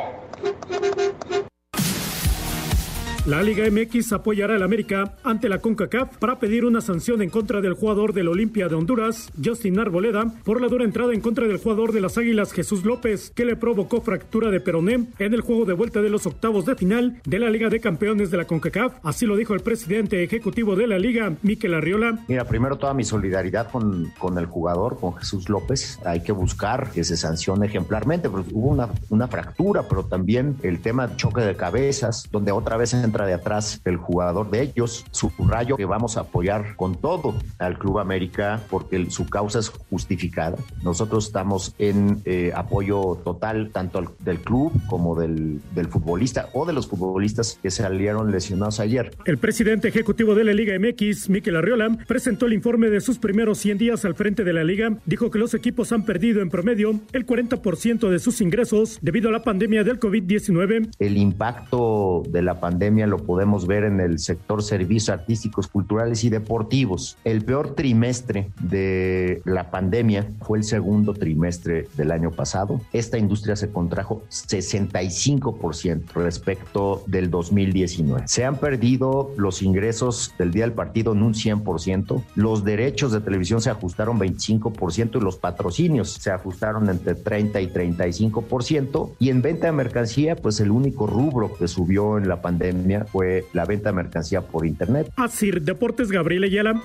La 3.28 3.42
Liga 3.42 3.66
MX 3.70 4.14
apoyará 4.14 4.54
al 4.54 4.62
América 4.62 5.12
ante 5.22 5.50
la 5.50 5.58
CONCACAF 5.58 6.16
para 6.16 6.38
pedir 6.38 6.64
una 6.64 6.80
sanción 6.80 7.20
en 7.20 7.28
contra 7.28 7.60
del 7.60 7.74
jugador 7.74 8.14
del 8.14 8.28
Olimpia 8.28 8.68
de 8.68 8.74
Honduras, 8.74 9.30
Justin 9.44 9.78
Arboleda, 9.78 10.32
por 10.44 10.62
la 10.62 10.68
dura 10.68 10.86
entrada 10.86 11.12
en 11.12 11.20
contra 11.20 11.46
del 11.46 11.58
jugador 11.58 11.92
de 11.92 12.00
las 12.00 12.16
Águilas, 12.16 12.54
Jesús 12.54 12.86
López, 12.86 13.30
que 13.34 13.44
le 13.44 13.54
provocó 13.54 14.00
fractura 14.00 14.50
de 14.50 14.60
peroné 14.60 15.08
en 15.18 15.34
el 15.34 15.42
juego 15.42 15.66
de 15.66 15.74
vuelta 15.74 16.00
de 16.00 16.08
los 16.08 16.24
octavos 16.24 16.64
de 16.64 16.74
final 16.74 17.20
de 17.26 17.38
la 17.38 17.50
Liga 17.50 17.68
de 17.68 17.80
Campeones 17.80 18.30
de 18.30 18.38
la 18.38 18.46
CONCACAF. 18.46 18.94
Así 19.02 19.26
lo 19.26 19.36
dijo 19.36 19.52
el 19.52 19.60
presidente 19.60 20.24
ejecutivo 20.24 20.74
de 20.74 20.86
la 20.86 20.98
Liga, 20.98 21.34
Miquel 21.42 21.74
Arriola. 21.74 22.20
Mira, 22.28 22.46
primero 22.46 22.78
toda 22.78 22.94
mi 22.94 23.04
solidaridad 23.04 23.70
con, 23.70 24.10
con 24.18 24.38
el 24.38 24.46
jugador, 24.46 24.98
con 24.98 25.14
Jesús 25.16 25.50
López. 25.50 25.98
Hay 26.06 26.22
que 26.22 26.32
buscar 26.32 26.92
que 26.92 27.04
se 27.04 27.18
sancione 27.18 27.66
ejemplarmente, 27.66 28.30
porque 28.30 28.54
hubo 28.54 28.70
una, 28.70 28.88
una 29.10 29.28
fractura, 29.28 29.82
pero 29.86 30.06
también 30.06 30.56
el 30.62 30.80
tema 30.80 31.08
de 31.08 31.16
choque 31.16 31.42
de 31.42 31.54
cabezas, 31.56 32.26
donde 32.32 32.52
otra 32.52 32.78
vez 32.78 32.94
entra 32.94 33.17
de 33.26 33.34
atrás 33.34 33.80
el 33.84 33.96
jugador 33.96 34.50
de 34.50 34.62
ellos. 34.62 35.04
Subrayo 35.10 35.76
que 35.76 35.84
vamos 35.84 36.16
a 36.16 36.20
apoyar 36.20 36.76
con 36.76 36.94
todo 36.96 37.34
al 37.58 37.78
Club 37.78 37.98
América 37.98 38.60
porque 38.70 39.10
su 39.10 39.26
causa 39.28 39.58
es 39.58 39.70
justificada. 39.90 40.56
Nosotros 40.82 41.26
estamos 41.26 41.74
en 41.78 42.20
eh, 42.24 42.52
apoyo 42.54 43.18
total 43.24 43.70
tanto 43.72 43.98
al- 43.98 44.08
del 44.20 44.38
club 44.40 44.72
como 44.88 45.18
del, 45.18 45.60
del 45.74 45.88
futbolista 45.88 46.48
o 46.52 46.64
de 46.66 46.72
los 46.72 46.86
futbolistas 46.86 47.58
que 47.62 47.70
salieron 47.70 48.30
lesionados 48.30 48.80
ayer. 48.80 49.12
El 49.24 49.38
presidente 49.38 49.88
ejecutivo 49.88 50.34
de 50.34 50.44
la 50.44 50.52
Liga 50.52 50.74
MX, 50.78 51.28
Miquel 51.30 51.56
Arriola, 51.56 51.96
presentó 52.06 52.46
el 52.46 52.52
informe 52.52 52.88
de 52.90 53.00
sus 53.00 53.18
primeros 53.18 53.58
100 53.58 53.78
días 53.78 54.04
al 54.04 54.14
frente 54.14 54.44
de 54.44 54.52
la 54.52 54.64
liga. 54.64 54.96
Dijo 55.06 55.30
que 55.30 55.38
los 55.38 55.54
equipos 55.54 55.92
han 55.92 56.04
perdido 56.04 56.40
en 56.42 56.50
promedio 56.50 56.98
el 57.12 57.26
40% 57.26 58.08
de 58.08 58.18
sus 58.18 58.40
ingresos 58.40 58.98
debido 59.02 59.28
a 59.28 59.32
la 59.32 59.42
pandemia 59.42 59.84
del 59.84 59.98
COVID-19. 60.00 60.90
el 60.98 61.16
impacto 61.16 62.22
de 62.28 62.42
la 62.42 62.60
pandemia 62.60 63.06
lo 63.08 63.18
podemos 63.18 63.66
ver 63.66 63.84
en 63.84 64.00
el 64.00 64.18
sector 64.18 64.62
servicios 64.62 65.08
artísticos, 65.08 65.66
culturales 65.66 66.24
y 66.24 66.30
deportivos. 66.30 67.16
El 67.24 67.44
peor 67.44 67.74
trimestre 67.74 68.50
de 68.60 69.42
la 69.44 69.70
pandemia 69.70 70.26
fue 70.40 70.58
el 70.58 70.64
segundo 70.64 71.14
trimestre 71.14 71.88
del 71.96 72.10
año 72.10 72.30
pasado. 72.30 72.80
Esta 72.92 73.18
industria 73.18 73.56
se 73.56 73.70
contrajo 73.70 74.22
65% 74.30 76.12
respecto 76.14 77.02
del 77.06 77.30
2019. 77.30 78.28
Se 78.28 78.44
han 78.44 78.56
perdido 78.56 79.32
los 79.36 79.62
ingresos 79.62 80.34
del 80.38 80.50
día 80.50 80.64
del 80.64 80.72
partido 80.72 81.12
en 81.12 81.22
un 81.22 81.34
100%. 81.34 82.22
Los 82.34 82.64
derechos 82.64 83.12
de 83.12 83.20
televisión 83.20 83.60
se 83.60 83.70
ajustaron 83.70 84.18
25% 84.18 85.16
y 85.16 85.20
los 85.20 85.36
patrocinios 85.36 86.12
se 86.12 86.30
ajustaron 86.30 86.88
entre 86.88 87.14
30 87.14 87.60
y 87.60 87.68
35%. 87.68 89.12
Y 89.18 89.30
en 89.30 89.42
venta 89.42 89.66
de 89.66 89.72
mercancía, 89.72 90.36
pues 90.36 90.60
el 90.60 90.70
único 90.70 91.06
rubro 91.06 91.54
que 91.56 91.68
subió 91.68 92.18
en 92.18 92.28
la 92.28 92.40
pandemia 92.42 92.87
fue 93.10 93.46
la 93.52 93.64
venta 93.64 93.90
de 93.90 93.96
mercancía 93.96 94.40
por 94.40 94.66
internet. 94.66 95.10
Así, 95.16 95.50
Deportes 95.50 96.10
Gabriel 96.10 96.44
Ayala. 96.44 96.82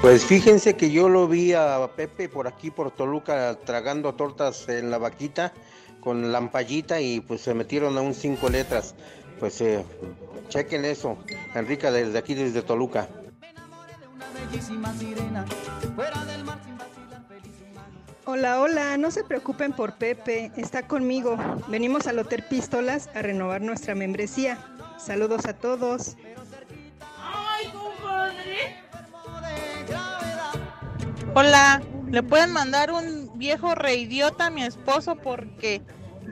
Pues 0.00 0.24
fíjense 0.24 0.76
que 0.76 0.90
yo 0.90 1.10
lo 1.10 1.28
vi 1.28 1.52
a 1.52 1.78
Pepe 1.94 2.28
por 2.28 2.48
aquí, 2.48 2.70
por 2.70 2.90
Toluca, 2.90 3.58
tragando 3.66 4.14
tortas 4.14 4.66
en 4.68 4.90
la 4.90 4.96
vaquita 4.96 5.52
con 6.00 6.32
lampallita 6.32 7.00
y 7.00 7.20
pues 7.20 7.42
se 7.42 7.54
metieron 7.54 7.96
a 7.98 8.00
un 8.00 8.14
cinco 8.14 8.48
letras. 8.48 8.94
Pues 9.38 9.60
eh, 9.60 9.84
chequen 10.48 10.84
eso, 10.84 11.18
Enrica, 11.54 11.90
desde 11.90 12.18
aquí, 12.18 12.34
desde 12.34 12.62
Toluca. 12.62 13.08
Hola, 18.32 18.60
hola, 18.60 18.96
no 18.96 19.10
se 19.10 19.24
preocupen 19.24 19.72
por 19.72 19.94
Pepe, 19.94 20.52
está 20.56 20.86
conmigo. 20.86 21.36
Venimos 21.66 22.06
al 22.06 22.20
Hotel 22.20 22.44
Pistolas 22.44 23.10
a 23.12 23.22
renovar 23.22 23.60
nuestra 23.60 23.96
membresía. 23.96 24.56
Saludos 24.98 25.46
a 25.46 25.54
todos. 25.54 26.16
¡Ay, 27.18 27.66
compadre! 27.72 28.84
Hola, 31.34 31.82
¿le 32.08 32.22
pueden 32.22 32.52
mandar 32.52 32.92
un 32.92 33.36
viejo 33.36 33.74
reidiota 33.74 34.46
a 34.46 34.50
mi 34.50 34.62
esposo 34.62 35.16
porque 35.16 35.82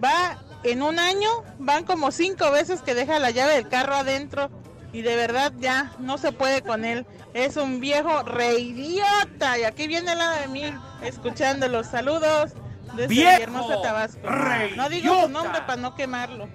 va 0.02 0.38
en 0.62 0.82
un 0.82 1.00
año, 1.00 1.28
van 1.58 1.82
como 1.82 2.12
cinco 2.12 2.52
veces 2.52 2.80
que 2.80 2.94
deja 2.94 3.18
la 3.18 3.32
llave 3.32 3.54
del 3.54 3.68
carro 3.68 3.96
adentro 3.96 4.50
y 4.92 5.02
de 5.02 5.16
verdad 5.16 5.52
ya 5.58 5.92
no 5.98 6.18
se 6.18 6.32
puede 6.32 6.62
con 6.62 6.84
él. 6.84 7.06
Es 7.34 7.56
un 7.56 7.80
viejo 7.80 8.22
reidiota 8.22 9.58
y 9.58 9.64
aquí 9.64 9.86
viene 9.86 10.14
la 10.14 10.40
de 10.40 10.48
mí 10.48 10.62
escuchando 11.02 11.68
los 11.68 11.86
saludos 11.86 12.52
desde 12.94 13.08
¡Viejo 13.08 13.42
hermosa 13.42 13.82
Tabasco. 13.82 14.20
No 14.76 14.88
digo 14.88 15.22
su 15.22 15.28
nombre 15.28 15.60
para 15.66 15.80
no 15.80 15.94
quemarlo. 15.94 16.48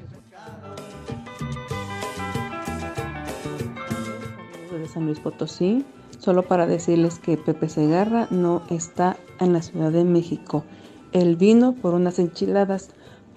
de 4.72 4.88
San 4.88 5.06
Luis 5.06 5.20
Potosí, 5.20 5.86
solo 6.20 6.44
para 6.44 6.66
decirles 6.66 7.20
que 7.20 7.38
Pepe 7.38 7.70
Segarra 7.70 8.28
no 8.32 8.64
está 8.70 9.18
en 9.40 9.54
la 9.54 9.62
Ciudad 9.62 9.92
de 9.92 10.04
México. 10.04 10.66
Él 11.12 11.36
vino 11.36 11.74
por 11.74 11.94
unas 11.94 12.18
enchiladas 12.18 12.90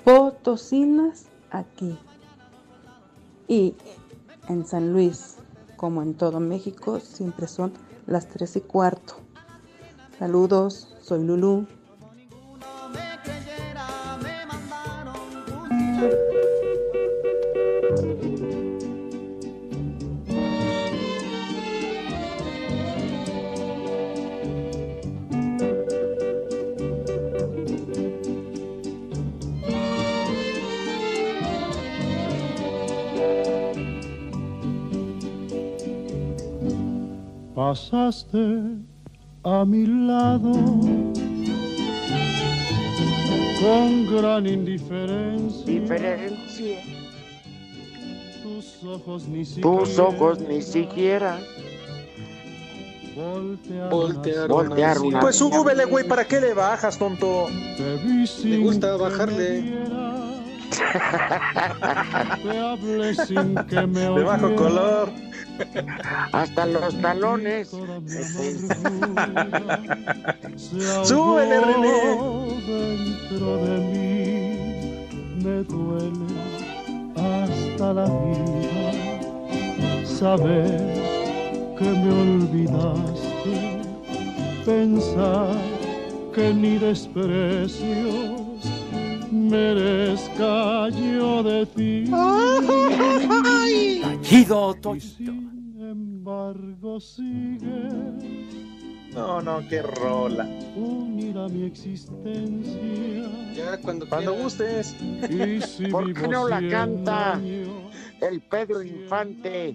potosinas 0.02 1.26
aquí. 1.50 1.98
Y 3.48 3.74
en 4.48 4.66
San 4.66 4.92
Luis, 4.92 5.37
como 5.76 6.02
en 6.02 6.14
todo 6.14 6.40
México, 6.40 7.00
siempre 7.00 7.46
son 7.46 7.72
las 8.06 8.28
tres 8.28 8.56
y 8.56 8.61
cuarto. 8.61 9.14
Saludos, 10.18 10.94
soy 11.00 11.24
Lulú. 11.24 11.66
Pasaste 37.66 38.38
a 39.42 39.64
mi 39.64 39.87
lado 40.07 40.52
con 43.61 44.07
gran 44.07 44.46
indiferencia. 44.46 45.66
Diferencia. 45.66 46.79
Tus 48.44 48.85
ojos 48.85 49.26
ni 49.26 49.44
siquiera. 49.44 49.68
Tus 49.81 49.98
ojos 49.98 50.38
ni 50.48 50.62
siquiera. 50.62 51.40
Voltearon, 53.16 53.90
Voltearon 54.48 55.16
a 55.16 55.20
Pues 55.20 55.42
mí. 55.42 55.50
súbele, 55.50 55.87
güey, 55.87 56.07
¿para 56.07 56.24
qué 56.24 56.40
le 56.40 56.55
bajas, 56.55 56.96
tonto? 56.96 57.48
Me 58.44 58.59
gusta 58.59 58.96
bajarle. 58.96 59.74
Te 62.44 62.59
hablé 62.59 63.14
sin 63.26 63.57
que 63.66 63.87
me 63.88 64.02
De 64.02 64.22
bajo 64.22 64.55
color. 64.55 65.11
Hasta 66.33 66.66
los 66.66 67.01
talones. 67.01 67.69
Súbele, 71.05 71.61
René. 71.61 72.16
Dentro 72.66 73.57
de 73.59 73.79
mí 73.79 74.16
me 75.42 75.62
duele 75.64 76.27
hasta 77.16 77.92
la 77.92 78.07
vida 78.07 78.92
saber 80.05 80.81
que 81.79 81.85
me 81.85 82.11
olvidaste, 82.11 83.83
pensar 84.64 85.55
que 86.35 86.55
ni 86.55 86.79
desprecios 86.79 88.40
merezca 89.31 90.88
yo 90.88 91.42
de 91.42 91.66
ti. 91.66 92.05
Chido, 94.23 94.75
sin 94.99 95.36
embargo 96.37 97.01
sigue 97.01 97.88
No, 99.14 99.40
no, 99.40 99.66
qué 99.68 99.83
rola. 99.83 100.44
unida 100.77 101.49
mi 101.49 101.64
existencia. 101.64 102.83
Ya 103.55 103.79
cuando, 103.79 104.07
Cuando 104.09 104.35
gustes. 104.35 104.94
Y 105.31 105.61
si 105.62 105.87
¿Por 105.90 106.12
qué 106.12 106.29
no 106.29 106.46
la 106.49 106.61
canta 106.68 107.35
años, 107.35 107.68
el 108.20 108.42
Pedro 108.42 108.83
Infante 108.83 109.75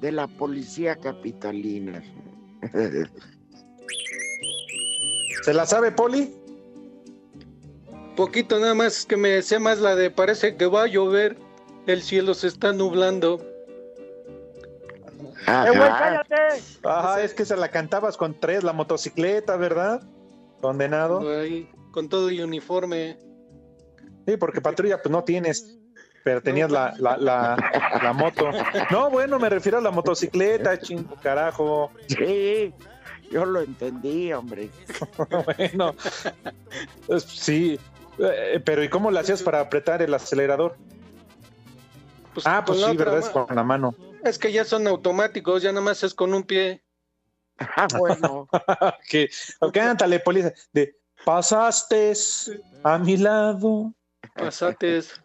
de 0.00 0.12
la 0.12 0.28
Policía 0.28 0.94
Capitalina? 0.96 2.02
¿Se 5.44 5.52
la 5.52 5.66
sabe, 5.66 5.90
Poli? 5.90 6.32
Poquito 8.16 8.60
nada 8.60 8.74
más 8.74 9.04
que 9.06 9.16
me 9.16 9.42
sé 9.42 9.58
más 9.58 9.80
la 9.80 9.96
de 9.96 10.10
parece 10.10 10.56
que 10.56 10.66
va 10.66 10.84
a 10.84 10.86
llover, 10.86 11.36
el 11.86 12.02
cielo 12.02 12.34
se 12.34 12.46
está 12.46 12.72
nublando. 12.72 13.44
¡Eh, 15.46 15.76
güey, 15.76 15.88
cállate! 15.90 16.62
Ajá, 16.84 17.22
es 17.22 17.34
que 17.34 17.44
se 17.44 17.56
la 17.56 17.68
cantabas 17.68 18.16
con 18.16 18.38
tres, 18.38 18.62
la 18.64 18.72
motocicleta, 18.72 19.56
¿verdad? 19.56 20.02
Condenado. 20.60 21.22
Con 21.90 22.08
todo 22.08 22.30
y 22.30 22.40
uniforme. 22.40 23.18
Sí, 24.26 24.36
porque 24.36 24.60
patrulla 24.60 25.02
pues 25.02 25.10
no 25.10 25.24
tienes, 25.24 25.78
pero 26.24 26.40
tenías 26.40 26.70
la, 26.70 26.94
la, 26.98 27.16
la, 27.16 27.56
la 28.02 28.12
moto. 28.12 28.50
No, 28.90 29.10
bueno, 29.10 29.38
me 29.38 29.48
refiero 29.48 29.78
a 29.78 29.80
la 29.80 29.90
motocicleta, 29.90 30.78
chingo, 30.78 31.16
carajo. 31.22 31.90
Sí, 32.06 32.72
yo 33.30 33.44
lo 33.44 33.60
entendí, 33.60 34.32
hombre. 34.32 34.70
bueno, 35.58 35.94
pues, 37.06 37.24
sí, 37.24 37.78
eh, 38.18 38.60
pero 38.64 38.84
¿y 38.84 38.88
cómo 38.88 39.10
le 39.10 39.20
hacías 39.20 39.42
para 39.42 39.60
apretar 39.60 40.02
el 40.02 40.14
acelerador? 40.14 40.76
ah, 42.44 42.62
pues 42.64 42.78
con 42.78 42.80
la 42.80 42.90
sí, 42.92 42.96
¿verdad? 42.96 43.18
Es 43.18 43.28
con 43.28 43.46
la 43.54 43.64
mano. 43.64 43.94
Es 44.24 44.38
que 44.38 44.52
ya 44.52 44.64
son 44.64 44.86
automáticos, 44.86 45.62
ya 45.62 45.72
nada 45.72 45.84
más 45.84 46.02
es 46.02 46.14
con 46.14 46.32
un 46.34 46.44
pie. 46.44 46.82
Ah, 47.58 47.86
bueno. 47.98 48.48
que, 49.08 49.30
cántale, 49.72 50.20
policía, 50.20 50.52
de 50.72 50.96
pasaste 51.24 52.12
a 52.82 52.98
mi 52.98 53.16
lado. 53.16 53.92
Pasates. 54.34 55.20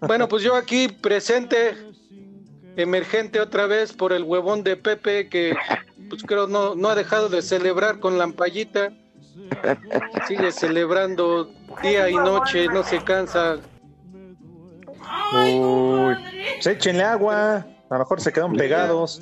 Bueno, 0.00 0.28
pues 0.28 0.42
yo 0.42 0.54
aquí 0.54 0.88
presente, 0.88 1.76
emergente 2.76 3.40
otra 3.40 3.66
vez 3.66 3.92
por 3.92 4.12
el 4.12 4.22
huevón 4.22 4.62
de 4.62 4.76
Pepe, 4.76 5.28
que 5.28 5.56
pues 6.08 6.22
creo 6.22 6.46
no, 6.46 6.74
no 6.74 6.88
ha 6.88 6.94
dejado 6.94 7.28
de 7.28 7.42
celebrar 7.42 7.98
con 7.98 8.18
Lampallita. 8.18 8.92
Sigue 10.28 10.52
celebrando 10.52 11.50
día 11.82 12.08
y 12.08 12.14
noche, 12.14 12.66
no 12.68 12.82
se 12.82 13.02
cansa. 13.02 13.58
Uy, 15.32 16.16
pues 16.54 16.66
échenle 16.66 17.02
agua, 17.02 17.66
a 17.90 17.94
lo 17.94 18.00
mejor 18.00 18.20
se 18.20 18.32
quedan 18.32 18.52
pegados. 18.54 19.20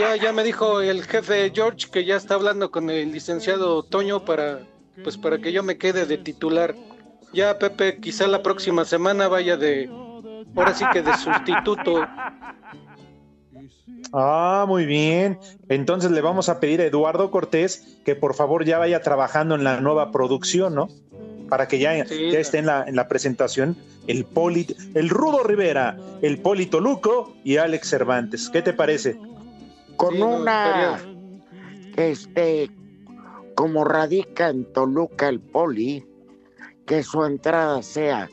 Ya, 0.00 0.16
ya 0.16 0.32
me 0.32 0.42
dijo 0.42 0.80
el 0.80 1.04
jefe 1.04 1.52
George 1.54 1.88
que 1.92 2.06
ya 2.06 2.16
está 2.16 2.34
hablando 2.34 2.70
con 2.70 2.88
el 2.88 3.12
licenciado 3.12 3.82
Toño 3.82 4.24
para, 4.24 4.60
pues 5.04 5.18
para 5.18 5.38
que 5.38 5.52
yo 5.52 5.62
me 5.62 5.76
quede 5.76 6.06
de 6.06 6.16
titular. 6.16 6.74
ya 7.34 7.58
Pepe 7.58 7.98
quizá 8.00 8.26
la 8.26 8.42
próxima 8.42 8.86
semana 8.86 9.28
vaya 9.28 9.58
de, 9.58 9.90
ahora 10.56 10.74
sí 10.74 10.86
que 10.90 11.02
de 11.02 11.14
sustituto. 11.18 12.06
Ah, 14.14 14.64
muy 14.66 14.86
bien. 14.86 15.38
Entonces 15.68 16.10
le 16.10 16.22
vamos 16.22 16.48
a 16.48 16.60
pedir 16.60 16.80
a 16.80 16.84
Eduardo 16.84 17.30
Cortés 17.30 18.00
que 18.06 18.16
por 18.16 18.34
favor 18.34 18.64
ya 18.64 18.78
vaya 18.78 19.02
trabajando 19.02 19.54
en 19.54 19.64
la 19.64 19.82
nueva 19.82 20.10
producción, 20.10 20.74
¿no? 20.74 20.88
Para 21.52 21.68
que 21.68 21.78
ya, 21.78 22.06
Sí. 22.06 22.30
ya 22.30 22.38
esté 22.38 22.60
en 22.60 22.64
la, 22.64 22.82
en 22.86 22.96
la 22.96 23.08
presentación 23.08 23.76
el 24.06 24.24
Poli, 24.24 24.66
el 24.94 25.10
Rudo 25.10 25.42
Rivera, 25.42 25.98
el 26.22 26.38
Polito 26.38 26.80
Luco 26.80 27.34
y 27.44 27.58
Alex 27.58 27.90
Cervantes. 27.90 28.48
¿Qué 28.48 28.62
te 28.62 28.72
parece? 28.72 29.18
Con 29.96 30.14
Sí, 30.14 30.22
una, 30.22 30.98
este, 31.98 32.70
como 33.54 33.84
radica 33.84 34.48
en 34.48 34.64
Toluca 34.72 35.28
el 35.28 35.40
poli, 35.40 36.06
que 36.86 37.02
su 37.02 37.22
entrada 37.22 37.82
sea, 37.82 38.30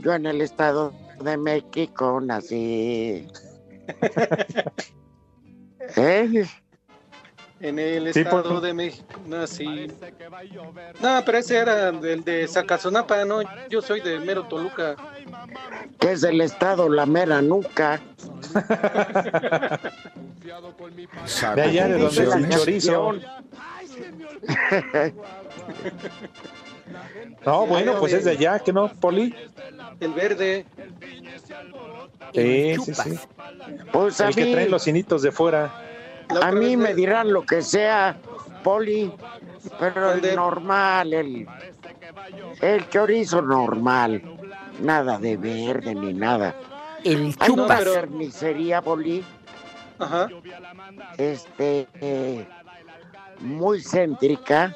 yo 0.00 0.14
en 0.14 0.24
el 0.24 0.40
Estado 0.40 0.94
de 1.22 1.36
México 1.36 2.18
nací. 2.22 3.26
¿Eh? 5.96 6.46
En 7.60 7.78
el 7.78 8.12
Sí, 8.12 8.20
estado 8.20 8.42
por- 8.42 8.60
de 8.60 8.74
México. 8.74 9.06
No, 9.26 9.46
sí. 9.46 9.86
No, 11.00 11.22
pero 11.24 11.38
ese 11.38 11.56
era 11.56 11.92
del 11.92 12.22
de 12.24 12.46
Zacazonapa, 12.48 13.24
no. 13.24 13.40
Yo 13.70 13.80
soy 13.80 14.00
de 14.00 14.18
Mero 14.18 14.44
Toluca. 14.44 14.96
Que 15.98 16.12
es 16.12 16.22
el 16.24 16.40
Estado 16.40 16.88
la 16.88 17.06
mera 17.06 17.40
nuca. 17.40 18.00
De 21.54 21.62
allá 21.62 21.88
de 21.88 21.98
donde 21.98 22.22
es 22.22 22.34
el 22.34 22.48
chorizo. 22.50 23.12
No, 27.46 27.66
bueno, 27.66 27.98
pues 27.98 28.12
es 28.12 28.24
de 28.24 28.32
allá, 28.32 28.58
¿que 28.58 28.72
no, 28.72 28.92
Poli? 28.94 29.34
El 30.00 30.12
verde. 30.12 30.66
Sí, 32.34 32.74
sí, 32.84 32.94
sí. 32.94 33.18
Pues 33.92 34.20
El 34.20 34.34
que 34.34 34.52
trae 34.52 34.68
los 34.68 34.82
cinitos 34.82 35.22
de 35.22 35.30
fuera. 35.32 35.72
A 36.28 36.52
mí 36.52 36.76
me 36.76 36.94
dirán 36.94 37.32
lo 37.32 37.42
que 37.42 37.62
sea, 37.62 38.16
poli, 38.62 39.12
pero 39.78 40.12
el 40.12 40.34
normal, 40.34 41.12
el, 41.12 41.46
el 42.60 42.88
chorizo 42.88 43.42
normal, 43.42 44.22
nada 44.80 45.18
de 45.18 45.36
verde 45.36 45.94
ni 45.94 46.12
nada. 46.14 46.54
El 47.04 47.34
Hay 47.38 47.50
una 47.50 47.76
chupas. 47.78 47.84
carnicería, 47.84 48.80
poli, 48.82 49.24
Ajá. 49.98 50.28
este, 51.18 51.86
eh, 52.00 52.46
muy 53.40 53.82
céntrica, 53.82 54.74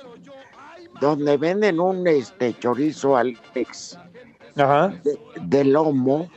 donde 1.01 1.37
venden 1.37 1.81
un 1.81 2.07
este 2.07 2.59
chorizo 2.59 3.17
Ajá. 3.17 4.89
de, 5.05 5.19
de 5.41 5.65
lomo, 5.65 6.29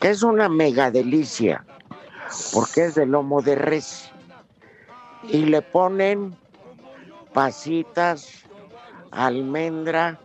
que 0.00 0.10
es 0.10 0.22
una 0.22 0.48
mega 0.48 0.90
delicia, 0.90 1.64
porque 2.52 2.86
es 2.86 2.94
de 2.94 3.06
lomo 3.06 3.42
de 3.42 3.54
res. 3.54 4.10
Y 5.24 5.46
le 5.46 5.62
ponen 5.62 6.36
pasitas, 7.32 8.44
almendra, 9.10 10.20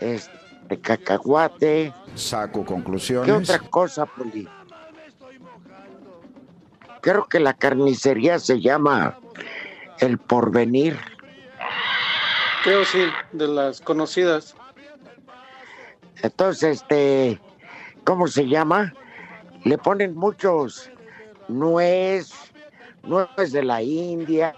este 0.00 0.80
cacahuate. 0.80 1.92
Saco 2.14 2.60
¿Qué 2.60 2.66
conclusiones. 2.66 3.50
otra 3.50 3.58
cosa, 3.58 4.06
Poli? 4.06 4.48
Creo 7.00 7.26
que 7.26 7.40
la 7.40 7.54
carnicería 7.54 8.38
se 8.38 8.60
llama 8.60 9.18
El 9.98 10.18
Porvenir. 10.18 10.98
Creo 12.62 12.84
sí, 12.84 13.04
de 13.32 13.48
las 13.48 13.80
conocidas. 13.80 14.54
Entonces, 16.22 16.82
este, 16.82 17.40
¿cómo 18.04 18.28
se 18.28 18.46
llama? 18.46 18.94
Le 19.64 19.78
ponen 19.78 20.14
muchos 20.16 20.90
nuez, 21.48 22.30
nuez 23.02 23.52
de 23.52 23.62
la 23.62 23.82
India, 23.82 24.54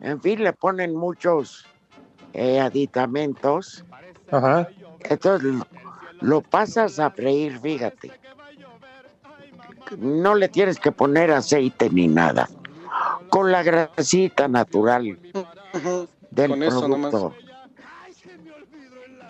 en 0.00 0.20
fin, 0.20 0.42
le 0.42 0.52
ponen 0.52 0.94
muchos 0.94 1.64
eh, 2.32 2.60
aditamentos. 2.60 3.84
Ajá. 4.30 4.68
Entonces 5.00 5.52
lo, 5.54 5.66
lo 6.20 6.40
pasas 6.42 6.98
a 6.98 7.10
freír, 7.10 7.58
fíjate. 7.60 8.12
No 9.98 10.34
le 10.34 10.48
tienes 10.48 10.78
que 10.78 10.92
poner 10.92 11.30
aceite 11.30 11.90
ni 11.90 12.08
nada. 12.08 12.48
Con 13.28 13.50
la 13.50 13.62
grasita 13.62 14.48
natural 14.48 15.18
del 16.30 16.50
Con 16.50 16.62
eso 16.62 16.88
nomás. 16.88 17.10
producto. 17.10 17.34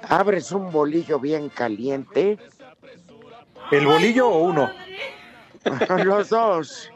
Abres 0.08 0.50
un 0.52 0.70
bolillo 0.72 1.18
bien 1.20 1.48
caliente. 1.48 2.38
¿El 3.72 3.86
bolillo 3.86 4.28
o 4.28 4.38
uno? 4.44 4.70
Los 6.04 6.28
dos. 6.28 6.90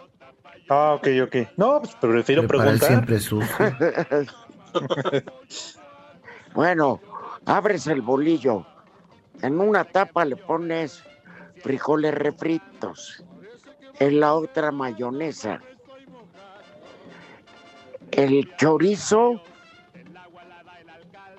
Ah, 0.68 0.94
ok, 0.94 1.08
ok. 1.24 1.36
No, 1.56 1.80
pues 1.80 1.94
prefiero 1.96 2.46
Para 2.46 2.70
él 2.70 2.78
preguntar. 2.78 2.88
siempre 2.88 3.20
sucio. 3.20 3.76
bueno, 6.54 7.00
abres 7.44 7.86
el 7.86 8.02
bolillo. 8.02 8.66
En 9.42 9.60
una 9.60 9.84
tapa 9.84 10.24
le 10.24 10.36
pones 10.36 11.02
frijoles 11.62 12.14
refritos. 12.14 13.24
En 13.98 14.20
la 14.20 14.34
otra 14.34 14.72
mayonesa. 14.72 15.60
El 18.10 18.54
chorizo 18.56 19.40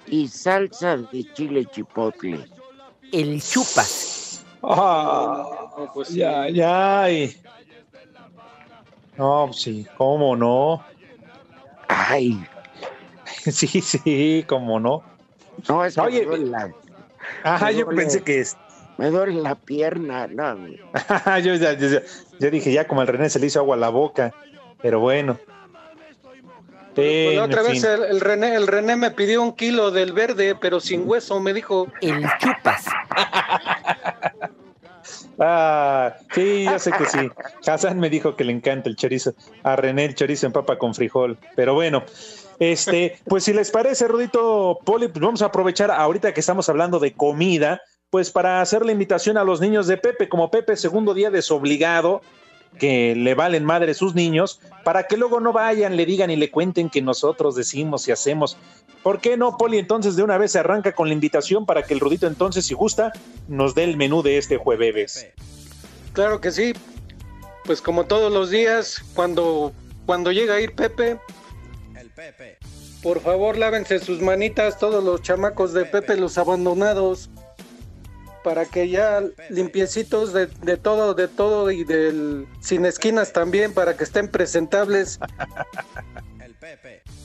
y 0.08 0.28
salsa 0.28 0.98
de 0.98 1.24
chile 1.34 1.66
chipotle. 1.66 2.50
El 3.12 3.42
chupas. 3.42 4.07
Ah, 4.64 5.70
No, 5.78 5.92
pues 5.94 6.10
sí. 6.10 6.16
ya, 6.18 6.50
ya. 6.50 7.10
y- 7.12 7.36
No, 9.18 9.46
pues 9.48 9.62
sí, 9.62 9.88
cómo 9.98 10.36
no. 10.36 10.84
Ay. 11.88 12.44
Sí, 13.48 13.68
sí, 13.82 14.44
cómo 14.48 14.80
no. 14.80 15.04
No, 15.70 15.86
es 15.86 15.96
que 15.96 16.02
Oye, 16.02 16.20
me 16.22 16.26
duele 16.26 16.46
la, 16.48 16.72
Ajá, 17.44 17.68
me 17.68 17.76
yo 17.76 17.86
duele- 17.86 18.02
pensé 18.02 18.22
que 18.24 18.40
es. 18.42 18.58
me 18.98 19.10
duele 19.10 19.42
la 19.42 19.56
pierna, 19.56 20.28
no. 20.28 20.58
yo, 21.44 21.56
ya, 21.56 21.74
ya- 21.74 21.88
ya- 21.88 22.02
yo 22.40 22.52
dije, 22.52 22.72
ya 22.74 22.88
como 22.88 23.02
al 23.02 23.08
René 23.08 23.30
se 23.30 23.40
le 23.40 23.46
hizo 23.48 23.60
agua 23.60 23.76
a 23.76 23.80
la 23.80 23.90
boca. 23.90 24.34
Pero 24.82 25.00
bueno. 25.00 25.38
Pues 26.96 27.34
En 27.34 27.40
otra 27.40 27.62
vez 27.62 27.84
el, 27.84 28.04
el 28.06 28.20
René, 28.22 28.56
el 28.56 28.66
René 28.68 28.96
me 28.96 29.12
pidió 29.12 29.42
un 29.44 29.54
kilo 29.54 29.92
del 29.92 30.14
verde, 30.14 30.56
pero 30.60 30.80
sin 30.80 31.08
hueso, 31.08 31.40
me 31.40 31.54
dijo. 31.54 31.88
El 32.02 32.26
chupas. 32.40 32.86
Ah, 35.40 36.16
sí, 36.34 36.66
yo 36.66 36.80
sé 36.80 36.92
que 36.92 37.06
sí. 37.06 37.30
Hassan 37.66 38.00
me 38.00 38.10
dijo 38.10 38.36
que 38.36 38.44
le 38.44 38.54
encanta 38.54 38.90
el 38.90 38.96
chorizo. 38.96 39.34
A 39.64 39.76
René 39.76 40.06
el 40.06 40.16
chorizo 40.16 40.48
en 40.48 40.54
papa 40.54 40.78
con 40.78 40.96
frijol. 40.96 41.38
Pero 41.56 41.74
bueno, 41.74 42.04
este, 42.60 43.20
pues 43.26 43.44
si 43.44 43.54
les 43.54 43.72
parece, 43.72 44.08
Rudito 44.08 44.80
Poli, 44.84 45.08
pues 45.08 45.22
vamos 45.22 45.42
a 45.42 45.46
aprovechar 45.48 45.92
ahorita 45.92 46.34
que 46.34 46.40
estamos 46.40 46.70
hablando 46.70 47.00
de 47.00 47.14
comida, 47.14 47.82
pues 48.10 48.32
para 48.32 48.62
hacer 48.62 48.86
la 48.86 48.92
invitación 48.92 49.38
a 49.38 49.44
los 49.44 49.62
niños 49.62 49.88
de 49.88 49.98
Pepe, 49.98 50.28
como 50.28 50.50
Pepe 50.50 50.76
segundo 50.76 51.14
día 51.14 51.30
desobligado, 51.30 52.22
que 52.80 53.16
le 53.16 53.36
valen 53.36 53.66
madre 53.66 53.94
sus 53.94 54.16
niños, 54.16 54.60
para 54.84 55.04
que 55.04 55.18
luego 55.18 55.40
no 55.40 55.54
vayan, 55.54 55.98
le 55.98 56.06
digan 56.06 56.30
y 56.30 56.36
le 56.36 56.52
cuenten 56.52 56.90
que 56.90 57.02
nosotros 57.02 57.56
decimos 57.56 58.08
y 58.08 58.12
hacemos. 58.12 58.58
¿Por 59.04 59.22
qué 59.22 59.38
no, 59.38 59.58
Poli? 59.58 59.78
Entonces 59.78 60.16
de 60.16 60.24
una 60.24 60.38
vez 60.38 60.52
se 60.52 60.60
arranca 60.60 60.94
con 60.94 61.08
la 61.08 61.14
invitación 61.14 61.66
para 61.66 61.84
que 61.84 61.94
el 61.94 62.00
Rudito 62.00 62.28
entonces, 62.28 62.66
si 62.66 62.74
gusta, 62.74 63.14
nos 63.48 63.74
dé 63.74 63.84
el 63.84 63.98
menú 63.98 64.22
de 64.22 64.38
este 64.38 64.58
jueves. 64.58 65.28
Claro 66.14 66.42
que 66.42 66.52
sí. 66.52 66.74
Pues 67.66 67.82
como 67.82 68.06
todos 68.06 68.32
los 68.32 68.50
días, 68.50 69.04
cuando, 69.14 69.74
cuando 70.06 70.32
llega 70.32 70.56
a 70.56 70.62
ir 70.62 70.74
Pepe, 70.74 71.20
por 73.04 73.20
favor 73.22 73.58
lávense 73.58 74.00
sus 74.00 74.22
manitas 74.22 74.80
todos 74.80 75.04
los 75.04 75.22
chamacos 75.22 75.74
de 75.74 75.86
Pepe, 75.86 76.18
los 76.18 76.38
abandonados, 76.38 77.30
para 78.48 78.64
que 78.64 78.88
ya 78.88 79.22
limpiecitos 79.50 80.32
de, 80.32 80.46
de 80.48 80.78
todo, 80.78 81.14
de 81.14 81.28
todo 81.28 81.70
y 81.70 81.84
del 81.84 82.48
sin 82.62 82.86
esquinas 82.86 83.34
también, 83.34 83.74
para 83.74 83.98
que 83.98 84.06
estén 84.06 84.30
presentables. 84.30 85.20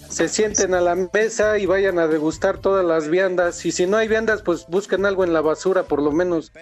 Se 0.08 0.28
sienten 0.28 0.74
a 0.74 0.80
la 0.80 0.96
mesa 0.96 1.58
y 1.58 1.66
vayan 1.66 2.00
a 2.00 2.08
degustar 2.08 2.58
todas 2.58 2.84
las 2.84 3.08
viandas. 3.08 3.64
Y 3.64 3.70
si 3.70 3.86
no 3.86 3.98
hay 3.98 4.08
viandas, 4.08 4.42
pues 4.42 4.66
busquen 4.66 5.06
algo 5.06 5.22
en 5.22 5.32
la 5.32 5.42
basura, 5.42 5.84
por 5.84 6.02
lo 6.02 6.10
menos. 6.10 6.50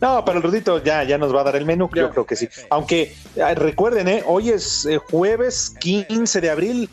No, 0.00 0.24
pero 0.24 0.38
el 0.38 0.44
Rudito 0.44 0.80
ya, 0.80 1.02
ya 1.02 1.18
nos 1.18 1.34
va 1.34 1.40
a 1.40 1.44
dar 1.44 1.56
el 1.56 1.64
menú, 1.64 1.90
yo 1.92 2.10
creo 2.10 2.24
que 2.24 2.36
sí. 2.36 2.48
Aunque 2.70 3.16
eh, 3.34 3.54
recuerden, 3.56 4.06
¿eh? 4.06 4.22
hoy 4.26 4.50
es 4.50 4.86
eh, 4.86 4.98
jueves 4.98 5.74
15 5.80 6.40
de 6.40 6.50
abril, 6.50 6.88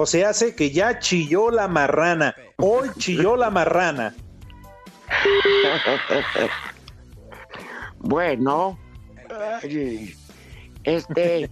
o 0.00 0.06
se 0.06 0.24
hace 0.24 0.54
que 0.54 0.70
ya 0.70 0.98
chilló 0.98 1.50
la 1.50 1.68
marrana. 1.68 2.34
Hoy 2.56 2.88
chilló 2.96 3.36
la 3.36 3.50
marrana. 3.50 4.14
Bueno, 7.98 8.78
ay, 9.62 10.14
este, 10.84 11.50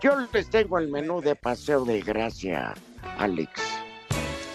Yo 0.00 0.12
les 0.32 0.48
tengo 0.48 0.78
el 0.78 0.86
menú 0.88 1.20
de 1.20 1.34
paseo 1.34 1.84
de 1.84 2.00
gracia, 2.00 2.72
Alex. 3.18 3.50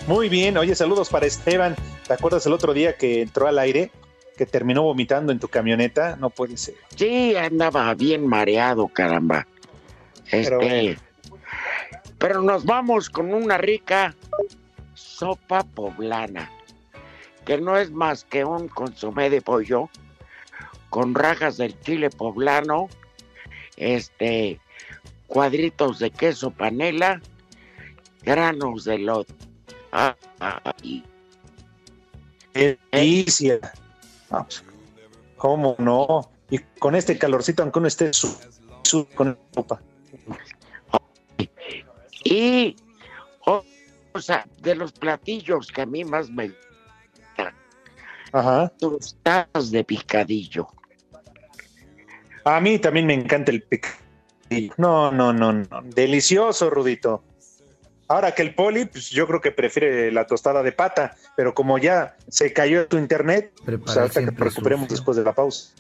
Muy 0.07 0.29
bien, 0.29 0.57
oye, 0.57 0.73
saludos 0.73 1.09
para 1.09 1.25
Esteban. 1.25 1.75
¿Te 2.07 2.13
acuerdas 2.13 2.45
el 2.45 2.53
otro 2.53 2.73
día 2.73 2.95
que 2.95 3.23
entró 3.23 3.47
al 3.47 3.59
aire? 3.59 3.91
Que 4.37 4.45
terminó 4.45 4.83
vomitando 4.83 5.33
en 5.33 5.39
tu 5.39 5.49
camioneta. 5.49 6.15
No 6.15 6.29
puede 6.29 6.55
ser. 6.55 6.75
Sí, 6.95 7.35
andaba 7.35 7.93
bien 7.93 8.25
mareado, 8.25 8.87
caramba. 8.87 9.45
Este. 10.31 10.57
Pero, 10.59 11.12
nos 12.41 12.63
vamos 12.65 13.09
con 13.09 13.33
una 13.33 13.57
rica 13.57 14.15
sopa 14.93 15.63
poblana, 15.63 16.49
que 17.45 17.57
no 17.57 17.77
es 17.77 17.91
más 17.91 18.23
que 18.23 18.45
un 18.45 18.69
consomé 18.69 19.29
de 19.29 19.41
pollo 19.41 19.89
con 20.89 21.13
rajas 21.15 21.57
del 21.57 21.77
chile 21.81 22.09
poblano, 22.09 22.87
este, 23.75 24.61
cuadritos 25.27 25.99
de 25.99 26.11
queso 26.11 26.51
panela, 26.51 27.21
granos 28.21 28.85
de 28.85 28.99
lote. 28.99 29.33
Ah, 29.91 30.15
ah, 30.39 30.73
¿Cómo 35.37 35.75
no? 35.77 36.29
Y 36.49 36.59
con 36.79 36.95
este 36.95 37.17
calorcito, 37.17 37.63
aunque 37.63 37.79
uno 37.79 37.87
esté 37.87 38.13
su, 38.13 38.33
su- 38.83 39.07
con 39.07 39.37
ropa. 39.55 39.81
Y, 42.23 42.75
o, 43.45 43.63
o 44.13 44.21
sea, 44.21 44.45
de 44.61 44.75
los 44.75 44.91
platillos 44.91 45.67
que 45.67 45.81
a 45.81 45.85
mí 45.85 46.03
más 46.03 46.29
me 46.29 46.49
gustan, 46.49 47.53
Ajá. 48.31 48.71
tostadas 48.79 49.71
de 49.71 49.83
picadillo. 49.83 50.67
A 52.45 52.59
mí 52.59 52.79
también 52.79 53.05
me 53.05 53.13
encanta 53.13 53.51
el 53.51 53.61
picadillo. 53.63 54.73
No, 54.77 55.11
no, 55.11 55.33
no, 55.33 55.53
no. 55.53 55.67
Delicioso, 55.83 56.69
Rudito. 56.69 57.23
Ahora 58.07 58.35
que 58.35 58.41
el 58.41 58.53
poli, 58.53 58.85
pues 58.85 59.09
yo 59.09 59.25
creo 59.25 59.41
que 59.41 59.51
prefiere 59.51 60.11
la 60.11 60.27
tostada 60.27 60.61
de 60.61 60.71
pata, 60.71 61.15
pero 61.35 61.53
como 61.53 61.77
ya 61.77 62.17
se 62.27 62.51
cayó 62.53 62.87
tu 62.87 62.97
internet, 62.97 63.53
pues 63.65 63.97
ahorita 63.97 64.19
que 64.25 64.31
recuperemos 64.31 64.83
sucio. 64.83 64.97
después 64.97 65.17
de 65.17 65.23
la 65.23 65.33
pausa. 65.33 65.73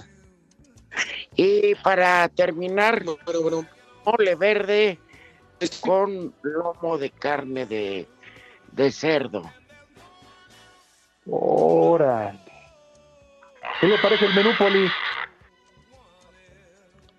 Y 1.35 1.75
para 1.75 2.29
terminar, 2.29 3.03
mole 4.05 4.35
verde 4.35 4.99
con 5.69 6.33
lomo 6.41 6.97
de 6.97 7.09
carne 7.09 7.65
de, 7.65 8.07
de 8.71 8.91
cerdo. 8.91 9.43
Órale. 11.25 12.39
¿Qué 13.79 13.87
le 13.87 13.97
parece 13.97 14.25
el 14.25 14.33
menú, 14.33 14.49
Poli? 14.57 14.89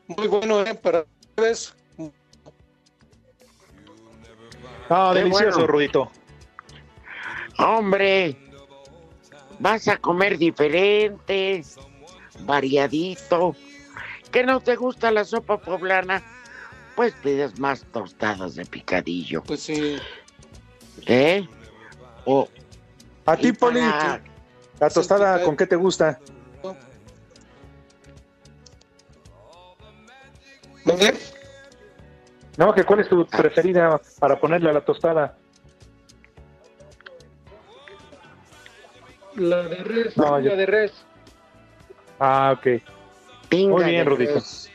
Muy 0.09 0.29
bueno, 0.29 0.61
¿eh? 0.63 0.75
Para 0.75 1.05
ustedes. 1.21 1.75
Ah, 4.91 5.11
Qué 5.15 5.21
delicioso, 5.21 5.59
bueno. 5.61 5.67
Rudito. 5.67 6.11
Hombre, 7.59 8.37
vas 9.59 9.89
a 9.89 9.97
comer 9.97 10.37
diferente, 10.37 11.65
variadito. 12.41 13.55
¿Que 14.31 14.43
no 14.45 14.61
te 14.61 14.77
gusta 14.77 15.11
la 15.11 15.25
sopa 15.25 15.59
poblana? 15.59 16.23
Pues 16.95 17.13
pides 17.23 17.59
más 17.59 17.85
tostadas 17.93 18.55
de 18.55 18.65
picadillo. 18.67 19.43
Pues 19.43 19.61
sí. 19.63 19.99
¿Eh? 21.07 21.47
O 22.25 22.49
A 23.27 23.37
ti, 23.37 23.53
Poli, 23.53 23.81
para- 23.81 24.23
la 24.81 24.91
tostada, 24.91 25.43
¿con 25.43 25.57
qué 25.57 25.67
te 25.67 25.77
gusta? 25.77 26.19
No, 32.57 32.73
que 32.73 32.85
cuál 32.85 33.01
es 33.01 33.09
tu 33.09 33.27
preferida 33.27 34.01
para 34.19 34.39
ponerle 34.39 34.71
a 34.71 34.73
la 34.75 34.85
tostada. 34.85 35.37
La 39.37 39.63
de 39.65 39.77
res. 39.77 40.17
No, 40.17 40.39
la 40.39 40.51
yo- 40.51 40.57
de 40.57 40.67
res. 40.67 40.93
Ah, 42.21 42.55
ok. 42.57 42.83
Tinga 43.49 43.73
Muy 43.75 43.85
bien, 43.85 44.07
Rudito. 44.07 44.35
res. 44.35 44.71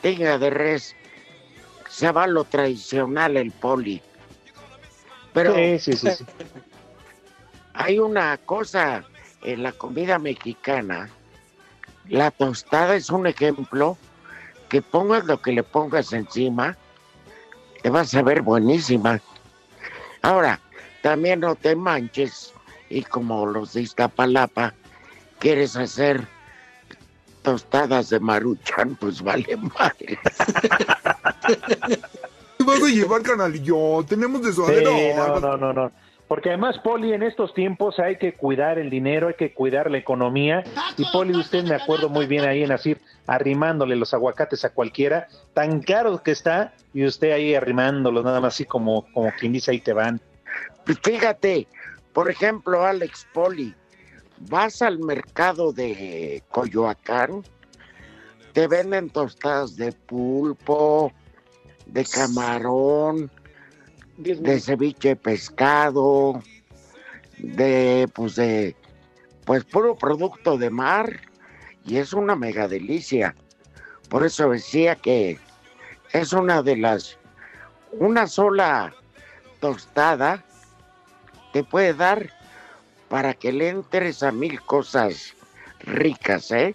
Tinga 0.00 0.38
de 0.38 0.50
res. 0.50 0.95
Se 1.96 2.12
va 2.12 2.26
lo 2.26 2.44
tradicional 2.44 3.38
el 3.38 3.52
poli. 3.52 4.02
Pero 5.32 5.54
Sí, 5.54 5.78
sí, 5.78 5.92
sí, 5.94 6.10
sí. 6.10 6.26
hay 7.72 7.98
una 7.98 8.36
cosa 8.36 9.02
en 9.42 9.62
la 9.62 9.72
comida 9.72 10.18
mexicana. 10.18 11.08
La 12.10 12.30
tostada 12.30 12.96
es 12.96 13.08
un 13.08 13.26
ejemplo 13.26 13.96
que 14.68 14.82
pongas 14.82 15.24
lo 15.24 15.40
que 15.40 15.52
le 15.52 15.62
pongas 15.62 16.12
encima, 16.12 16.76
te 17.82 17.88
vas 17.88 18.14
a 18.14 18.20
ver 18.20 18.42
buenísima. 18.42 19.18
Ahora, 20.20 20.60
también 21.00 21.40
no 21.40 21.54
te 21.54 21.74
manches 21.74 22.52
y 22.90 23.04
como 23.04 23.46
los 23.46 23.72
de 23.72 23.80
Iztapalapa 23.80 24.74
quieres 25.38 25.76
hacer 25.76 26.28
tostadas 27.46 28.10
de 28.10 28.18
maruchan, 28.18 28.96
pues 28.96 29.22
vale 29.22 29.56
madre. 29.56 30.18
¿Qué 31.46 32.64
vas 32.66 32.82
a 32.82 32.88
llevar, 32.88 33.22
canalillo? 33.22 34.04
Tenemos 34.04 34.42
de 34.42 34.52
suadero. 34.52 34.90
Sí, 34.90 35.10
no, 35.16 35.38
no, 35.38 35.56
no, 35.56 35.72
no. 35.72 35.92
Porque 36.26 36.48
además, 36.48 36.76
Poli, 36.82 37.12
en 37.12 37.22
estos 37.22 37.54
tiempos 37.54 38.00
hay 38.00 38.16
que 38.16 38.34
cuidar 38.34 38.80
el 38.80 38.90
dinero, 38.90 39.28
hay 39.28 39.34
que 39.34 39.54
cuidar 39.54 39.92
la 39.92 39.98
economía. 39.98 40.64
Y 40.96 41.04
Poli, 41.12 41.36
usted 41.36 41.62
me 41.62 41.76
acuerdo 41.76 42.08
muy 42.08 42.26
bien 42.26 42.44
ahí 42.44 42.64
en 42.64 42.72
así, 42.72 42.96
arrimándole 43.28 43.94
los 43.94 44.12
aguacates 44.12 44.64
a 44.64 44.70
cualquiera, 44.70 45.28
tan 45.54 45.80
caro 45.80 46.20
que 46.24 46.32
está, 46.32 46.74
y 46.92 47.04
usted 47.04 47.30
ahí 47.30 47.54
arrimándolos, 47.54 48.24
nada 48.24 48.40
más 48.40 48.54
así 48.54 48.64
como, 48.64 49.06
como 49.12 49.30
quien 49.38 49.52
dice, 49.52 49.70
ahí 49.70 49.80
te 49.80 49.92
van. 49.92 50.20
Pues 50.84 50.98
fíjate, 51.00 51.68
por 52.12 52.28
ejemplo, 52.28 52.84
Alex 52.84 53.24
Poli, 53.32 53.72
vas 54.38 54.82
al 54.82 54.98
mercado 54.98 55.72
de 55.72 56.42
Coyoacán, 56.50 57.42
te 58.52 58.66
venden 58.68 59.10
tostadas 59.10 59.76
de 59.76 59.92
pulpo, 59.92 61.12
de 61.86 62.04
camarón, 62.04 63.30
de 64.16 64.60
ceviche 64.60 65.10
de 65.10 65.16
pescado, 65.16 66.42
de 67.38 68.08
pues 68.14 68.36
de 68.36 68.74
pues 69.44 69.64
puro 69.64 69.96
producto 69.96 70.56
de 70.58 70.70
mar 70.70 71.20
y 71.84 71.98
es 71.98 72.12
una 72.12 72.34
mega 72.34 72.66
delicia. 72.66 73.36
Por 74.08 74.24
eso 74.24 74.50
decía 74.50 74.96
que 74.96 75.38
es 76.12 76.32
una 76.32 76.62
de 76.62 76.76
las 76.76 77.18
una 77.92 78.26
sola 78.26 78.94
tostada 79.60 80.44
te 81.52 81.64
puede 81.64 81.94
dar 81.94 82.35
para 83.08 83.34
que 83.34 83.52
le 83.52 83.68
entres 83.68 84.22
a 84.22 84.32
mil 84.32 84.60
cosas 84.62 85.34
ricas, 85.80 86.50
¿eh? 86.50 86.74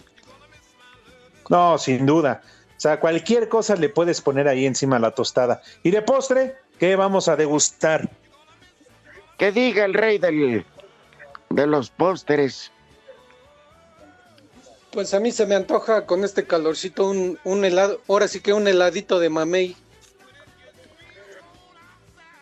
No, 1.50 1.78
sin 1.78 2.06
duda. 2.06 2.42
O 2.78 2.82
sea, 2.82 3.00
cualquier 3.00 3.50
cosa 3.50 3.76
le 3.76 3.90
puedes 3.90 4.22
poner 4.22 4.48
ahí 4.48 4.66
encima 4.66 4.96
a 4.96 5.00
la 5.00 5.12
tostada. 5.12 5.62
Y 5.84 5.92
de 5.92 6.02
postre, 6.02 6.58
¿qué 6.80 6.96
vamos 6.96 7.28
a 7.28 7.36
degustar? 7.36 8.10
Que 9.38 9.52
diga 9.52 9.86
el 9.86 9.94
rey 9.94 10.18
del, 10.18 10.66
de 11.50 11.68
los 11.68 11.90
pósteres. 11.90 12.72
Pues 14.92 15.14
a 15.14 15.20
mí 15.20 15.32
se 15.32 15.46
me 15.46 15.56
antoja 15.56 16.06
con 16.06 16.24
este 16.24 16.46
calorcito 16.46 17.10
un, 17.10 17.40
un 17.44 17.66
helado, 17.66 18.02
ahora 18.08 18.28
sí 18.28 18.42
que 18.42 18.54
un 18.54 18.68
heladito 18.68 19.20
de 19.20 19.30
mamey. 19.30 19.76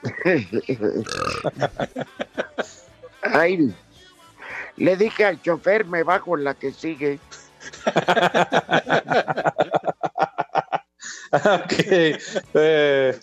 Ay, 3.22 3.74
le 4.78 4.96
dije 4.96 5.26
al 5.26 5.42
chofer, 5.42 5.86
me 5.86 6.04
bajo 6.04 6.38
en 6.38 6.46
la 6.46 6.54
que 6.54 6.72
sigue. 6.72 7.20
ok. 11.32 11.74
Eh, 12.54 13.20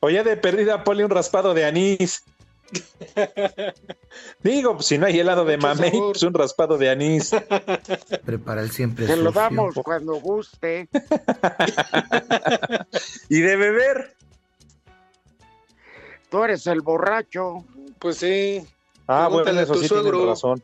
o 0.00 0.10
ya 0.10 0.22
de 0.22 0.36
perdida, 0.36 0.84
ponle 0.84 1.04
un 1.04 1.10
raspado 1.10 1.54
de 1.54 1.64
anís. 1.64 2.24
Digo, 4.42 4.74
pues, 4.74 4.86
si 4.86 4.98
no 4.98 5.06
hay 5.06 5.18
helado 5.18 5.44
de 5.44 5.56
mamey, 5.56 5.90
pues 5.90 6.22
un 6.22 6.34
raspado 6.34 6.78
de 6.78 6.90
anís. 6.90 7.30
Prepara 8.24 8.62
el 8.62 8.70
siempre 8.70 9.06
Te 9.06 9.16
lo 9.16 9.32
damos 9.32 9.74
cuando 9.82 10.14
guste. 10.14 10.88
y 13.28 13.40
de 13.40 13.56
beber. 13.56 14.14
Tú 16.30 16.44
eres 16.44 16.66
el 16.66 16.80
borracho. 16.80 17.64
Pues 17.98 18.18
sí. 18.18 18.66
Ah, 19.06 19.28
bueno, 19.28 19.44
Pregúntale 19.44 19.62
eso 19.62 19.74
sí 19.74 19.88
tienen 19.88 20.26
razón. 20.26 20.62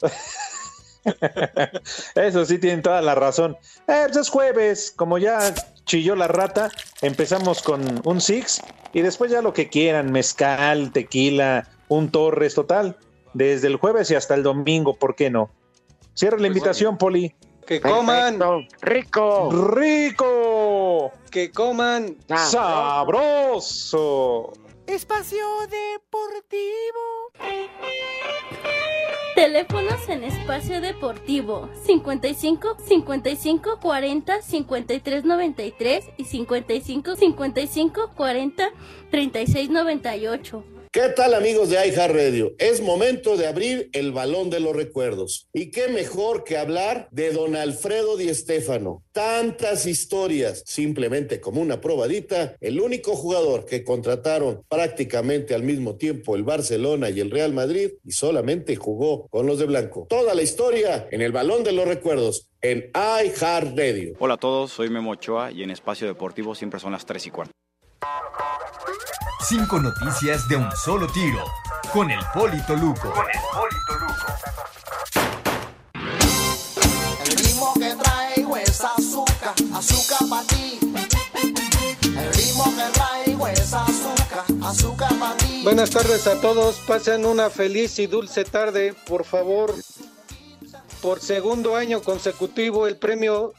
eso 2.14 2.44
sí 2.44 2.58
tienen 2.58 2.82
toda 2.82 3.02
la 3.02 3.14
razón. 3.14 3.56
Eh, 3.88 4.04
pues 4.06 4.16
es 4.16 4.28
jueves, 4.28 4.92
como 4.94 5.18
ya 5.18 5.54
chilló 5.84 6.14
la 6.14 6.28
rata, 6.28 6.70
empezamos 7.02 7.62
con 7.62 8.00
un 8.04 8.20
six 8.20 8.60
y 8.92 9.02
después 9.02 9.30
ya 9.30 9.42
lo 9.42 9.52
que 9.52 9.68
quieran, 9.68 10.12
mezcal, 10.12 10.92
tequila, 10.92 11.68
un 11.88 12.10
torres, 12.10 12.54
total. 12.54 12.96
Desde 13.32 13.68
el 13.68 13.76
jueves 13.76 14.10
y 14.10 14.16
hasta 14.16 14.34
el 14.34 14.42
domingo, 14.42 14.96
¿por 14.96 15.14
qué 15.14 15.30
no? 15.30 15.50
Cierra 16.14 16.38
la 16.38 16.48
invitación, 16.48 16.98
Poli. 16.98 17.32
Que 17.66 17.80
coman. 17.80 18.40
Rico. 18.80 19.50
¡Rico! 19.74 21.12
Que 21.30 21.52
coman 21.52 22.16
sabroso. 22.28 23.32
Espacio 24.90 25.46
Deportivo. 25.68 27.30
Teléfonos 29.36 30.08
en 30.08 30.24
espacio 30.24 30.80
deportivo 30.80 31.70
55 31.86 32.76
55 32.84 33.78
40 33.80 34.42
53 34.42 35.24
93 35.24 36.10
y 36.16 36.24
55 36.24 37.14
55 37.14 38.10
40 38.16 38.70
36 39.12 39.70
98. 39.70 40.79
¿Qué 40.92 41.08
tal 41.10 41.34
amigos 41.34 41.70
de 41.70 41.76
iHeartRadio? 41.86 42.56
Es 42.58 42.80
momento 42.80 43.36
de 43.36 43.46
abrir 43.46 43.90
el 43.92 44.10
balón 44.10 44.50
de 44.50 44.58
los 44.58 44.74
recuerdos. 44.74 45.46
Y 45.52 45.70
qué 45.70 45.86
mejor 45.86 46.42
que 46.42 46.58
hablar 46.58 47.06
de 47.12 47.30
don 47.30 47.54
Alfredo 47.54 48.16
Di 48.16 48.34
Stéfano. 48.34 49.04
Tantas 49.12 49.86
historias, 49.86 50.64
simplemente 50.66 51.40
como 51.40 51.60
una 51.60 51.80
probadita, 51.80 52.56
el 52.60 52.80
único 52.80 53.14
jugador 53.14 53.66
que 53.66 53.84
contrataron 53.84 54.64
prácticamente 54.68 55.54
al 55.54 55.62
mismo 55.62 55.94
tiempo 55.94 56.34
el 56.34 56.42
Barcelona 56.42 57.08
y 57.10 57.20
el 57.20 57.30
Real 57.30 57.52
Madrid 57.52 57.92
y 58.04 58.10
solamente 58.10 58.74
jugó 58.74 59.28
con 59.28 59.46
los 59.46 59.60
de 59.60 59.66
blanco. 59.66 60.08
Toda 60.10 60.34
la 60.34 60.42
historia 60.42 61.06
en 61.12 61.22
el 61.22 61.30
balón 61.30 61.62
de 61.62 61.70
los 61.70 61.86
recuerdos 61.86 62.48
en 62.62 62.90
iHeartRadio. 62.96 64.16
Hola 64.18 64.34
a 64.34 64.38
todos, 64.38 64.72
soy 64.72 64.90
Memo 64.90 65.12
Ochoa 65.12 65.52
y 65.52 65.62
en 65.62 65.70
Espacio 65.70 66.08
Deportivo 66.08 66.56
siempre 66.56 66.80
son 66.80 66.90
las 66.90 67.06
3 67.06 67.26
y 67.28 67.30
cuarto. 67.30 67.52
Cinco 69.42 69.80
noticias 69.80 70.46
de 70.48 70.56
un 70.56 70.70
solo 70.76 71.06
tiro. 71.08 71.44
Con 71.92 72.10
el 72.10 72.20
Polito 72.32 72.76
Luco. 72.76 73.10
Con 73.10 73.26
el 73.26 73.40
Polito 73.52 73.94
Luco. 73.98 74.26
El 77.24 77.36
ritmo 77.36 77.74
que 77.74 77.94
traigo 77.96 78.56
es 78.56 78.80
azúcar, 78.84 79.54
azúcar 79.74 80.28
para 80.28 80.46
ti. 80.46 80.78
El 82.04 82.34
ritmo 82.34 82.64
que 82.76 82.92
traigo 82.92 83.48
es 83.48 83.72
azúcar, 83.72 84.44
azúcar 84.62 85.18
para 85.18 85.36
ti. 85.38 85.62
Buenas 85.64 85.90
tardes 85.90 86.26
a 86.26 86.40
todos. 86.40 86.76
Pasen 86.86 87.24
una 87.24 87.50
feliz 87.50 87.98
y 87.98 88.06
dulce 88.06 88.44
tarde, 88.44 88.94
por 89.06 89.24
favor. 89.24 89.74
Por 91.00 91.20
segundo 91.20 91.76
año 91.76 92.02
consecutivo, 92.02 92.86
el 92.86 92.98
premio 92.98 93.54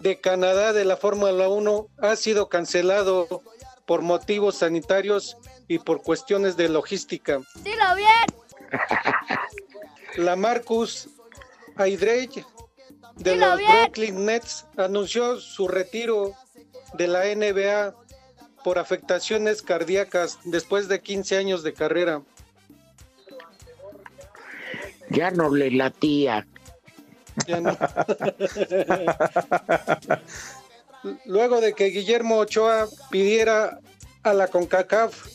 de 0.00 0.20
Canadá 0.20 0.72
de 0.72 0.84
la 0.84 0.96
Fórmula 0.96 1.48
1 1.48 1.88
ha 1.98 2.16
sido 2.16 2.48
cancelado 2.48 3.42
por 3.86 4.02
motivos 4.02 4.56
sanitarios 4.56 5.36
y 5.68 5.78
por 5.78 6.02
cuestiones 6.02 6.56
de 6.56 6.68
logística. 6.68 7.40
Dilo 7.62 7.94
bien. 7.96 8.26
La 10.16 10.36
Marcus 10.36 11.08
Aidrey 11.76 12.28
de 13.16 13.32
Dilo 13.32 13.46
los 13.46 13.58
bien. 13.58 13.72
Brooklyn 13.84 14.26
Nets 14.26 14.66
anunció 14.76 15.40
su 15.40 15.68
retiro 15.68 16.34
de 16.94 17.06
la 17.06 17.24
NBA 17.24 17.94
por 18.64 18.78
afectaciones 18.78 19.62
cardíacas 19.62 20.38
después 20.44 20.88
de 20.88 21.00
15 21.00 21.38
años 21.38 21.62
de 21.62 21.72
carrera. 21.72 22.22
Ya 25.10 25.30
no 25.30 25.54
le 25.54 25.70
latía. 25.70 26.46
Ya 27.46 27.60
no. 27.60 27.76
Luego 31.24 31.60
de 31.60 31.72
que 31.72 31.86
Guillermo 31.86 32.38
Ochoa 32.38 32.86
pidiera 33.10 33.78
a 34.22 34.32
la 34.32 34.48
CONCACAF 34.48 35.26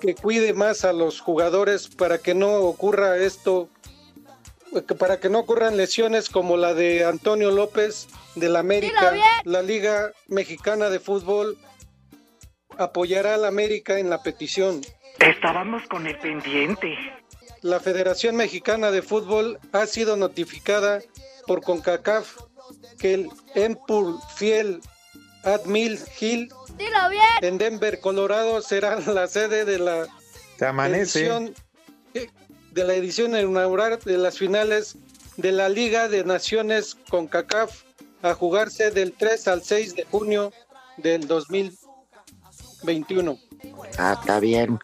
que 0.00 0.14
cuide 0.14 0.52
más 0.52 0.84
a 0.84 0.92
los 0.92 1.20
jugadores 1.20 1.88
para 1.88 2.18
que 2.18 2.34
no 2.34 2.56
ocurra 2.60 3.18
esto, 3.18 3.68
para 4.98 5.18
que 5.18 5.28
no 5.28 5.40
ocurran 5.40 5.76
lesiones 5.76 6.28
como 6.28 6.56
la 6.56 6.74
de 6.74 7.04
Antonio 7.04 7.50
López 7.50 8.08
del 8.34 8.56
América, 8.56 9.10
Dilo 9.10 9.12
bien. 9.12 9.24
la 9.44 9.62
Liga 9.62 10.12
Mexicana 10.28 10.90
de 10.90 11.00
Fútbol 11.00 11.56
apoyará 12.78 13.34
al 13.34 13.44
América 13.44 13.98
en 13.98 14.10
la 14.10 14.22
petición. 14.22 14.82
Estábamos 15.18 15.82
con 15.88 16.06
el 16.06 16.18
pendiente. 16.18 16.94
La 17.62 17.80
Federación 17.80 18.36
Mexicana 18.36 18.90
de 18.90 19.02
Fútbol 19.02 19.58
ha 19.72 19.86
sido 19.86 20.16
notificada 20.16 21.00
por 21.46 21.62
CONCACAF 21.62 22.36
que 22.98 23.14
el 23.14 23.30
Empur 23.54 24.18
Fiel 24.34 24.80
Admil 25.44 26.00
Hill 26.20 26.48
Dilo 26.76 27.10
bien. 27.10 27.22
en 27.42 27.58
Denver, 27.58 28.00
Colorado, 28.00 28.60
será 28.62 28.98
la 29.00 29.28
sede 29.28 29.64
de 29.64 29.78
la 29.78 30.08
edición 30.88 31.54
de 32.76 32.84
la 32.84 32.94
edición 32.94 33.36
inaugural 33.36 33.98
de 34.04 34.18
las 34.18 34.38
finales 34.38 34.96
de 35.38 35.52
la 35.52 35.70
Liga 35.70 36.08
de 36.08 36.24
Naciones 36.24 36.96
CONCACAF 37.08 37.84
a 38.22 38.34
jugarse 38.34 38.90
del 38.90 39.12
3 39.12 39.48
al 39.48 39.62
6 39.62 39.96
de 39.96 40.04
junio 40.04 40.52
del 40.98 41.26
2021. 41.26 43.38
Ah, 43.98 44.16
está 44.18 44.40
bien. 44.40 44.78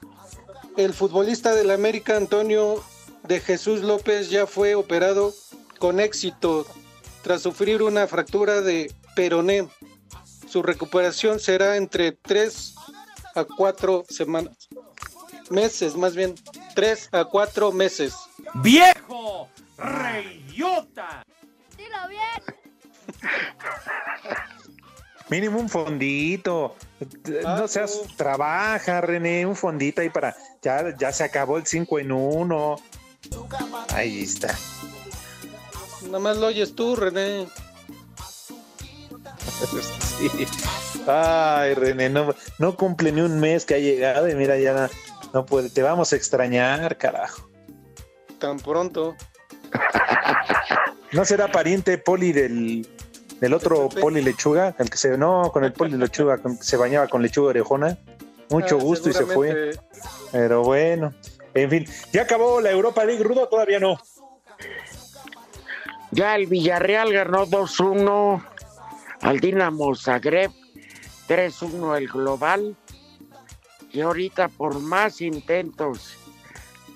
El 0.76 0.92
futbolista 0.94 1.54
del 1.54 1.70
América 1.70 2.16
Antonio 2.16 2.82
de 3.24 3.40
Jesús 3.40 3.82
López 3.82 4.30
ya 4.30 4.46
fue 4.46 4.74
operado 4.74 5.34
con 5.78 6.00
éxito 6.00 6.66
tras 7.22 7.42
sufrir 7.42 7.82
una 7.82 8.06
fractura 8.06 8.60
de 8.60 8.92
peroné. 9.14 9.68
Su 10.48 10.62
recuperación 10.62 11.40
será 11.40 11.76
entre 11.76 12.12
3 12.12 12.74
a 13.34 13.44
4 13.44 14.04
semanas. 14.08 14.68
Meses, 15.50 15.96
más 15.96 16.14
bien. 16.14 16.34
3 16.74 17.08
a 17.12 17.24
4 17.24 17.72
meses. 17.72 18.14
¡Viejo! 18.54 19.48
¡Reyota! 19.78 21.24
Dilo 21.76 22.08
bien. 22.08 22.20
Mínimo 25.30 25.58
un 25.58 25.68
fondito. 25.68 26.76
No 27.42 27.66
seas, 27.66 28.02
trabaja, 28.16 29.00
René, 29.00 29.46
un 29.46 29.56
fondito 29.56 30.02
ahí 30.02 30.10
para. 30.10 30.36
Ya, 30.60 30.94
ya 30.96 31.12
se 31.12 31.24
acabó 31.24 31.56
el 31.56 31.66
5 31.66 31.98
en 32.00 32.12
1. 32.12 32.76
Ahí 33.88 34.22
está. 34.24 34.54
Nada 36.06 36.18
más 36.18 36.36
lo 36.36 36.46
oyes 36.48 36.74
tú, 36.74 36.96
René. 36.96 37.46
Sí. 40.18 40.46
Ay, 41.06 41.74
René, 41.74 42.08
no, 42.10 42.34
no 42.58 42.76
cumple 42.76 43.12
ni 43.12 43.20
un 43.22 43.40
mes 43.40 43.64
que 43.64 43.74
ha 43.74 43.78
llegado 43.78 44.28
y 44.28 44.34
mira, 44.34 44.56
ya 44.58 44.88
no, 45.32 45.46
puede. 45.46 45.70
Te 45.70 45.82
vamos 45.82 46.12
a 46.12 46.16
extrañar, 46.16 46.96
carajo. 46.98 47.48
Tan 48.38 48.58
pronto. 48.58 49.14
¿No 51.12 51.24
será 51.24 51.50
pariente 51.50 51.98
Poli 51.98 52.32
del, 52.32 52.86
del 53.40 53.54
otro 53.54 53.88
Poli 53.88 54.22
Lechuga? 54.22 54.74
El 54.78 54.90
que 54.90 54.96
se, 54.96 55.16
no, 55.18 55.50
con 55.52 55.64
el 55.64 55.72
Poli 55.72 55.96
Lechuga, 55.96 56.38
con- 56.38 56.56
que 56.58 56.64
se 56.64 56.76
bañaba 56.76 57.08
con 57.08 57.22
lechuga 57.22 57.50
orejona. 57.50 57.98
Mucho 58.50 58.76
Ah, 58.78 58.82
gusto 58.82 59.08
y 59.10 59.12
se 59.14 59.24
fue. 59.26 59.70
Pero 60.30 60.62
bueno, 60.62 61.14
en 61.54 61.70
fin, 61.70 61.86
¿ya 62.12 62.22
acabó 62.22 62.60
la 62.60 62.70
Europa 62.70 63.04
League, 63.04 63.22
Rudo? 63.24 63.48
Todavía 63.48 63.80
no. 63.80 63.98
Ya 66.12 66.36
el 66.36 66.46
Villarreal 66.46 67.10
ganó 67.10 67.46
2-1 67.46 68.44
al 69.22 69.40
Dinamo 69.40 69.94
Zagreb, 69.94 70.52
3-1 71.26 71.96
el 71.96 72.08
global. 72.08 72.76
Y 73.90 74.02
ahorita 74.02 74.48
por 74.48 74.78
más 74.78 75.22
intentos 75.22 76.14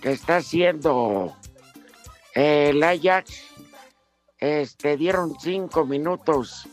que 0.03 0.13
está 0.13 0.37
haciendo 0.37 1.35
el 2.35 2.83
Ajax, 2.83 3.43
este, 4.37 4.99
dieron 4.99 5.35
cinco 5.41 5.87
minutos 5.87 6.69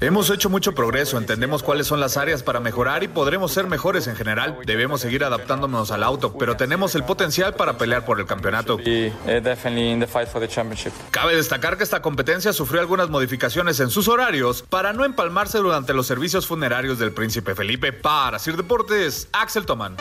Hemos 0.00 0.30
hecho 0.30 0.48
mucho 0.48 0.76
progreso, 0.76 1.18
entendemos 1.18 1.64
cuáles 1.64 1.88
son 1.88 1.98
las 1.98 2.16
áreas 2.18 2.44
para 2.44 2.60
mejorar 2.60 3.02
y 3.02 3.08
podremos 3.08 3.50
ser 3.50 3.66
mejores 3.66 4.06
en 4.06 4.14
general. 4.14 4.58
Debemos 4.64 5.00
seguir 5.00 5.24
adaptándonos 5.24 5.90
al 5.90 6.04
auto, 6.04 6.38
pero 6.38 6.56
tenemos 6.56 6.94
el 6.94 7.02
potencial 7.02 7.54
para 7.54 7.63
pelear 7.72 8.04
por 8.04 8.20
el 8.20 8.26
campeonato. 8.26 8.78
Cabe 11.10 11.34
destacar 11.34 11.76
que 11.76 11.84
esta 11.84 12.02
competencia 12.02 12.52
sufrió 12.52 12.80
algunas 12.80 13.08
modificaciones 13.08 13.80
en 13.80 13.90
sus 13.90 14.06
horarios 14.06 14.62
para 14.68 14.92
no 14.92 15.04
empalmarse 15.04 15.58
durante 15.58 15.94
los 15.94 16.06
servicios 16.06 16.46
funerarios 16.46 16.98
del 16.98 17.12
príncipe 17.12 17.54
Felipe. 17.54 17.92
Para 17.92 18.38
Sir 18.38 18.56
Deportes, 18.56 19.28
Axel 19.32 19.66
Toman. 19.66 19.96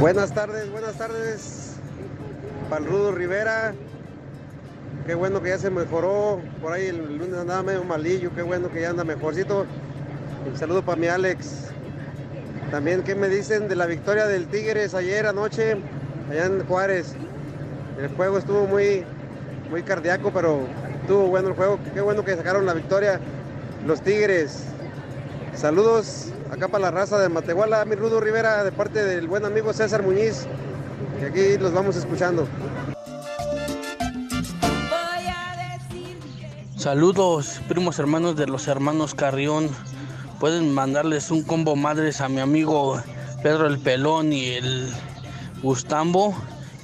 Buenas 0.00 0.34
tardes, 0.34 0.70
buenas 0.70 0.96
tardes. 0.96 1.76
Palrudo 2.70 3.12
Rivera. 3.12 3.74
Qué 5.06 5.14
bueno 5.14 5.42
que 5.42 5.50
ya 5.50 5.58
se 5.58 5.70
mejoró. 5.70 6.40
Por 6.62 6.72
ahí 6.72 6.86
el 6.86 7.18
lunes 7.18 7.38
andaba 7.38 7.62
medio 7.62 7.84
malillo. 7.84 8.30
Qué 8.34 8.42
bueno 8.42 8.70
que 8.70 8.80
ya 8.80 8.90
anda 8.90 9.04
mejorcito. 9.04 9.66
Un 10.46 10.58
saludo 10.58 10.82
para 10.82 10.96
mi 10.96 11.06
Alex. 11.08 11.73
También, 12.70 13.02
¿qué 13.02 13.14
me 13.14 13.28
dicen 13.28 13.68
de 13.68 13.76
la 13.76 13.86
victoria 13.86 14.26
del 14.26 14.46
Tigres 14.48 14.94
ayer 14.94 15.26
anoche 15.26 15.76
allá 16.30 16.46
en 16.46 16.66
Juárez? 16.66 17.14
El 17.98 18.08
juego 18.08 18.38
estuvo 18.38 18.66
muy, 18.66 19.04
muy 19.70 19.82
cardíaco, 19.82 20.32
pero 20.32 20.66
estuvo 21.00 21.28
bueno 21.28 21.48
el 21.48 21.54
juego. 21.54 21.78
Qué 21.92 22.00
bueno 22.00 22.24
que 22.24 22.34
sacaron 22.34 22.66
la 22.66 22.74
victoria 22.74 23.20
los 23.86 24.00
Tigres. 24.00 24.64
Saludos 25.54 26.32
acá 26.50 26.68
para 26.68 26.84
la 26.84 26.90
raza 26.90 27.18
de 27.18 27.28
Matehuala, 27.28 27.84
mi 27.84 27.94
Rudo 27.94 28.20
Rivera, 28.20 28.64
de 28.64 28.72
parte 28.72 29.04
del 29.04 29.28
buen 29.28 29.44
amigo 29.44 29.72
César 29.72 30.02
Muñiz, 30.02 30.46
que 31.20 31.26
aquí 31.26 31.58
los 31.58 31.72
vamos 31.72 31.96
escuchando. 31.96 32.48
Saludos, 36.76 37.60
primos 37.68 37.98
hermanos 37.98 38.36
de 38.36 38.46
los 38.46 38.68
hermanos 38.68 39.14
Carrión. 39.14 39.70
Pueden 40.44 40.74
mandarles 40.74 41.30
un 41.30 41.42
combo 41.42 41.74
madres 41.74 42.20
a 42.20 42.28
mi 42.28 42.38
amigo 42.38 43.00
Pedro 43.42 43.66
el 43.66 43.78
Pelón 43.78 44.30
y 44.30 44.48
el 44.50 44.92
Gustambo 45.62 46.34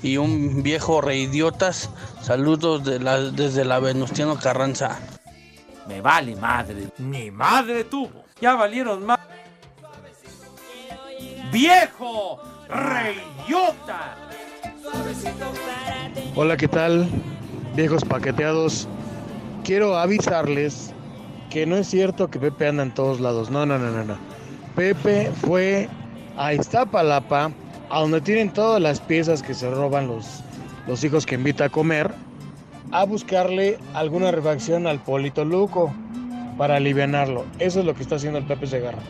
y 0.03 0.17
un 0.17 0.63
viejo 0.63 1.03
reidiotas. 1.03 1.91
Saludos 2.23 2.83
de 2.85 3.01
la- 3.01 3.21
desde 3.21 3.67
la 3.67 3.79
Venustiano 3.79 4.39
Carranza. 4.39 4.99
Me 5.87 6.01
vale 6.01 6.37
madre. 6.37 6.89
Ni 6.97 7.31
madre 7.31 7.85
tuvo. 7.85 8.25
Ya 8.41 8.55
valieron 8.55 9.05
más. 9.05 9.19
¡Viejo! 11.53 12.41
¡Reyota! 12.67 14.17
Hola, 16.35 16.57
¿qué 16.57 16.67
tal? 16.67 17.11
Viejos 17.77 18.07
paqueteados. 18.07 18.89
Quiero 19.65 19.99
avisarles 19.99 20.95
que 21.51 21.67
no 21.67 21.77
es 21.77 21.89
cierto 21.89 22.31
que 22.31 22.39
Pepe 22.39 22.69
anda 22.69 22.85
en 22.85 22.95
todos 22.95 23.21
lados. 23.21 23.51
No, 23.51 23.67
no, 23.67 23.79
no, 23.79 23.91
no, 23.91 24.05
no. 24.05 24.17
Pepe 24.77 25.31
fue 25.43 25.89
a 26.37 26.55
Iztapalapa, 26.55 27.51
a 27.91 28.01
donde 28.01 28.21
tienen 28.21 28.51
todas 28.51 28.81
las 28.81 29.01
piezas 29.01 29.43
que 29.43 29.53
se 29.53 29.69
roban 29.69 30.07
los, 30.07 30.43
los 30.87 31.05
hijos 31.05 31.27
que 31.27 31.35
invita 31.35 31.67
a 31.67 31.69
comer, 31.69 32.15
a 32.93 33.05
buscarle 33.05 33.79
alguna 33.95 34.31
refacción 34.31 34.87
al 34.87 35.03
Polito 35.03 35.45
Luco 35.45 35.93
para 36.57 36.77
alivianarlo. 36.77 37.45
Eso 37.59 37.81
es 37.81 37.87
lo 37.87 37.95
que 37.95 38.03
está 38.03 38.15
haciendo 38.15 38.39
el 38.39 38.47
Pepe 38.47 38.67
Segarra. 38.67 39.03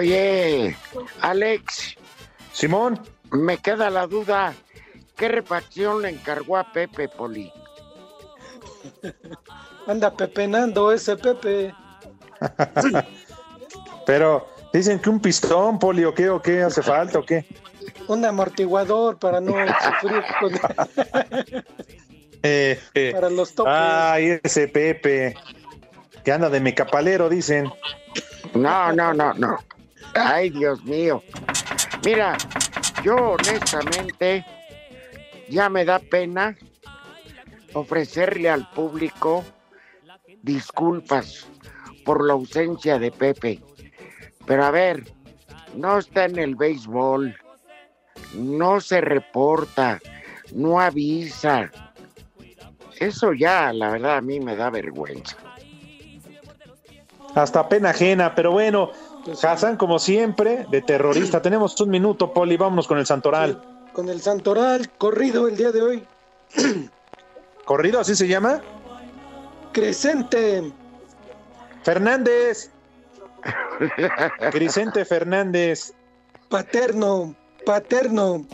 Oye, 0.00 0.74
Alex. 1.20 1.94
Simón. 2.54 2.98
Me 3.32 3.58
queda 3.58 3.90
la 3.90 4.06
duda. 4.06 4.54
¿Qué 5.14 5.28
refacción 5.28 6.00
le 6.00 6.08
encargó 6.08 6.56
a 6.56 6.72
Pepe 6.72 7.06
Poli? 7.06 7.52
Anda 9.86 10.10
pepenando 10.10 10.90
ese 10.90 11.18
Pepe. 11.18 11.74
Pero 14.06 14.48
dicen 14.72 14.98
que 14.98 15.10
un 15.10 15.20
pistón, 15.20 15.78
Poli, 15.78 16.04
o 16.04 16.14
qué, 16.14 16.30
o 16.30 16.40
qué 16.40 16.62
hace 16.62 16.80
falta, 16.80 17.18
o 17.18 17.22
qué. 17.22 17.44
Un 18.08 18.24
amortiguador 18.24 19.18
para 19.18 19.38
no 19.38 19.52
sufrir 20.00 20.24
con... 20.40 20.54
Eh, 22.42 22.80
eh, 22.94 23.10
Para 23.12 23.28
los 23.28 23.54
topes. 23.54 23.70
Ay, 23.76 24.40
ese 24.42 24.66
Pepe. 24.66 25.34
Que 26.24 26.32
anda 26.32 26.48
de 26.48 26.58
mecapalero, 26.58 27.28
dicen. 27.28 27.70
No, 28.54 28.92
no, 28.92 29.12
no, 29.12 29.34
no. 29.34 29.58
Ay, 30.14 30.50
Dios 30.50 30.82
mío. 30.84 31.22
Mira, 32.04 32.36
yo 33.04 33.16
honestamente 33.32 34.44
ya 35.48 35.68
me 35.68 35.84
da 35.84 35.98
pena 35.98 36.56
ofrecerle 37.74 38.48
al 38.50 38.68
público 38.70 39.44
disculpas 40.42 41.46
por 42.04 42.26
la 42.26 42.32
ausencia 42.32 42.98
de 42.98 43.10
Pepe. 43.10 43.60
Pero 44.46 44.64
a 44.64 44.70
ver, 44.70 45.04
no 45.74 45.98
está 45.98 46.24
en 46.24 46.38
el 46.38 46.56
béisbol, 46.56 47.36
no 48.34 48.80
se 48.80 49.00
reporta, 49.00 50.00
no 50.52 50.80
avisa. 50.80 51.70
Eso 52.98 53.32
ya, 53.32 53.72
la 53.72 53.90
verdad, 53.90 54.18
a 54.18 54.20
mí 54.20 54.40
me 54.40 54.56
da 54.56 54.70
vergüenza. 54.70 55.36
Hasta 57.34 57.68
pena 57.68 57.90
ajena, 57.90 58.34
pero 58.34 58.52
bueno, 58.52 58.90
Hassan, 59.42 59.76
como 59.76 59.98
siempre, 59.98 60.66
de 60.70 60.82
terrorista. 60.82 61.42
Tenemos 61.42 61.80
un 61.80 61.90
minuto, 61.90 62.32
Poli, 62.32 62.56
vámonos 62.56 62.86
con 62.86 62.98
el 62.98 63.06
Santoral. 63.06 63.60
Con 63.92 64.08
el 64.08 64.20
Santoral 64.20 64.90
corrido 64.90 65.48
el 65.48 65.56
día 65.56 65.72
de 65.72 65.82
hoy. 65.82 66.06
¿Corrido 67.64 68.00
así 68.00 68.14
se 68.14 68.26
llama? 68.26 68.60
Crescente. 69.72 70.72
Fernández. 71.82 72.70
Crisente 74.50 75.04
Fernández. 75.04 75.92
Paterno. 76.48 77.34
Paterno. 77.64 78.44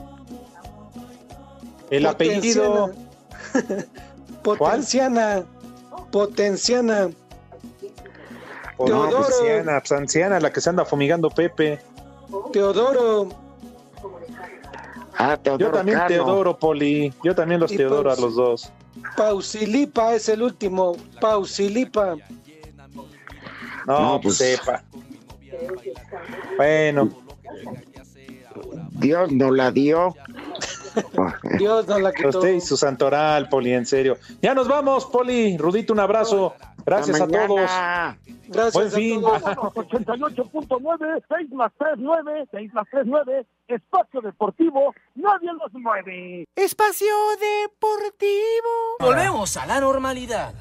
El 1.91 2.07
apellido. 2.07 2.93
Potenciana. 4.43 5.45
Potenciana. 6.13 7.11
No, 8.79 8.85
Teodoro. 8.85 9.17
pues, 9.19 9.35
anciana, 9.41 9.81
pues, 9.81 9.93
anciana, 9.93 10.41
la 10.41 10.53
que 10.53 10.61
se 10.61 10.69
anda 10.71 10.85
fumigando 10.85 11.31
Pepe. 11.31 11.81
Teodoro. 12.53 13.29
Ah, 15.19 15.39
Yo 15.59 15.71
también 15.71 15.97
Cano. 15.97 16.09
Teodoro, 16.09 16.59
Poli. 16.59 17.13
Yo 17.25 17.35
también 17.35 17.59
los 17.61 17.73
Y 17.73 17.77
Teodoro 17.79 18.13
a 18.13 18.17
los 18.17 18.35
dos. 18.35 18.71
Pausilipa 19.17 20.15
es 20.15 20.29
el 20.29 20.43
último. 20.43 20.95
Pausilipa. 21.21 22.17
No, 23.87 24.01
No, 24.01 24.21
pues 24.21 24.37
pues- 24.39 24.59
sepa. 24.59 24.83
Bueno, 26.57 27.09
Dios 28.93 29.33
nos 29.33 29.53
la 29.57 29.71
dio. 29.71 30.15
Dios 31.59 31.87
nos 31.89 32.01
la 32.03 32.13
quitó. 32.13 32.29
usted 32.29 32.55
y 32.55 32.61
su 32.61 32.77
santoral, 32.77 33.49
Poli, 33.49 33.73
en 33.73 33.87
serio. 33.87 34.19
Ya 34.43 34.55
nos 34.55 34.69
vamos, 34.69 35.07
Poli. 35.07 35.57
Rudito, 35.57 35.93
un 35.93 36.01
abrazo. 36.01 36.55
Gracias 36.87 37.21
a 37.21 37.27
todos. 37.27 37.71
Gracias 38.49 38.75
Buen 38.75 38.87
a 38.87 38.91
fin. 38.91 39.21
todos. 39.21 39.43
88.9, 39.43 41.25
6 41.29 41.51
más 41.51 41.73
3, 41.79 41.95
9, 41.99 42.47
6 42.53 42.75
más 42.75 42.87
3, 42.91 43.03
9, 43.07 43.47
espacio 43.67 44.21
deportivo, 44.21 44.95
nadie 45.17 45.51
los 45.53 45.73
mueve. 45.75 46.47
Espacio 46.55 47.13
Deportivo. 47.41 48.97
Volvemos 49.01 49.57
a 49.57 49.67
la 49.67 49.81
normalidad. 49.81 50.55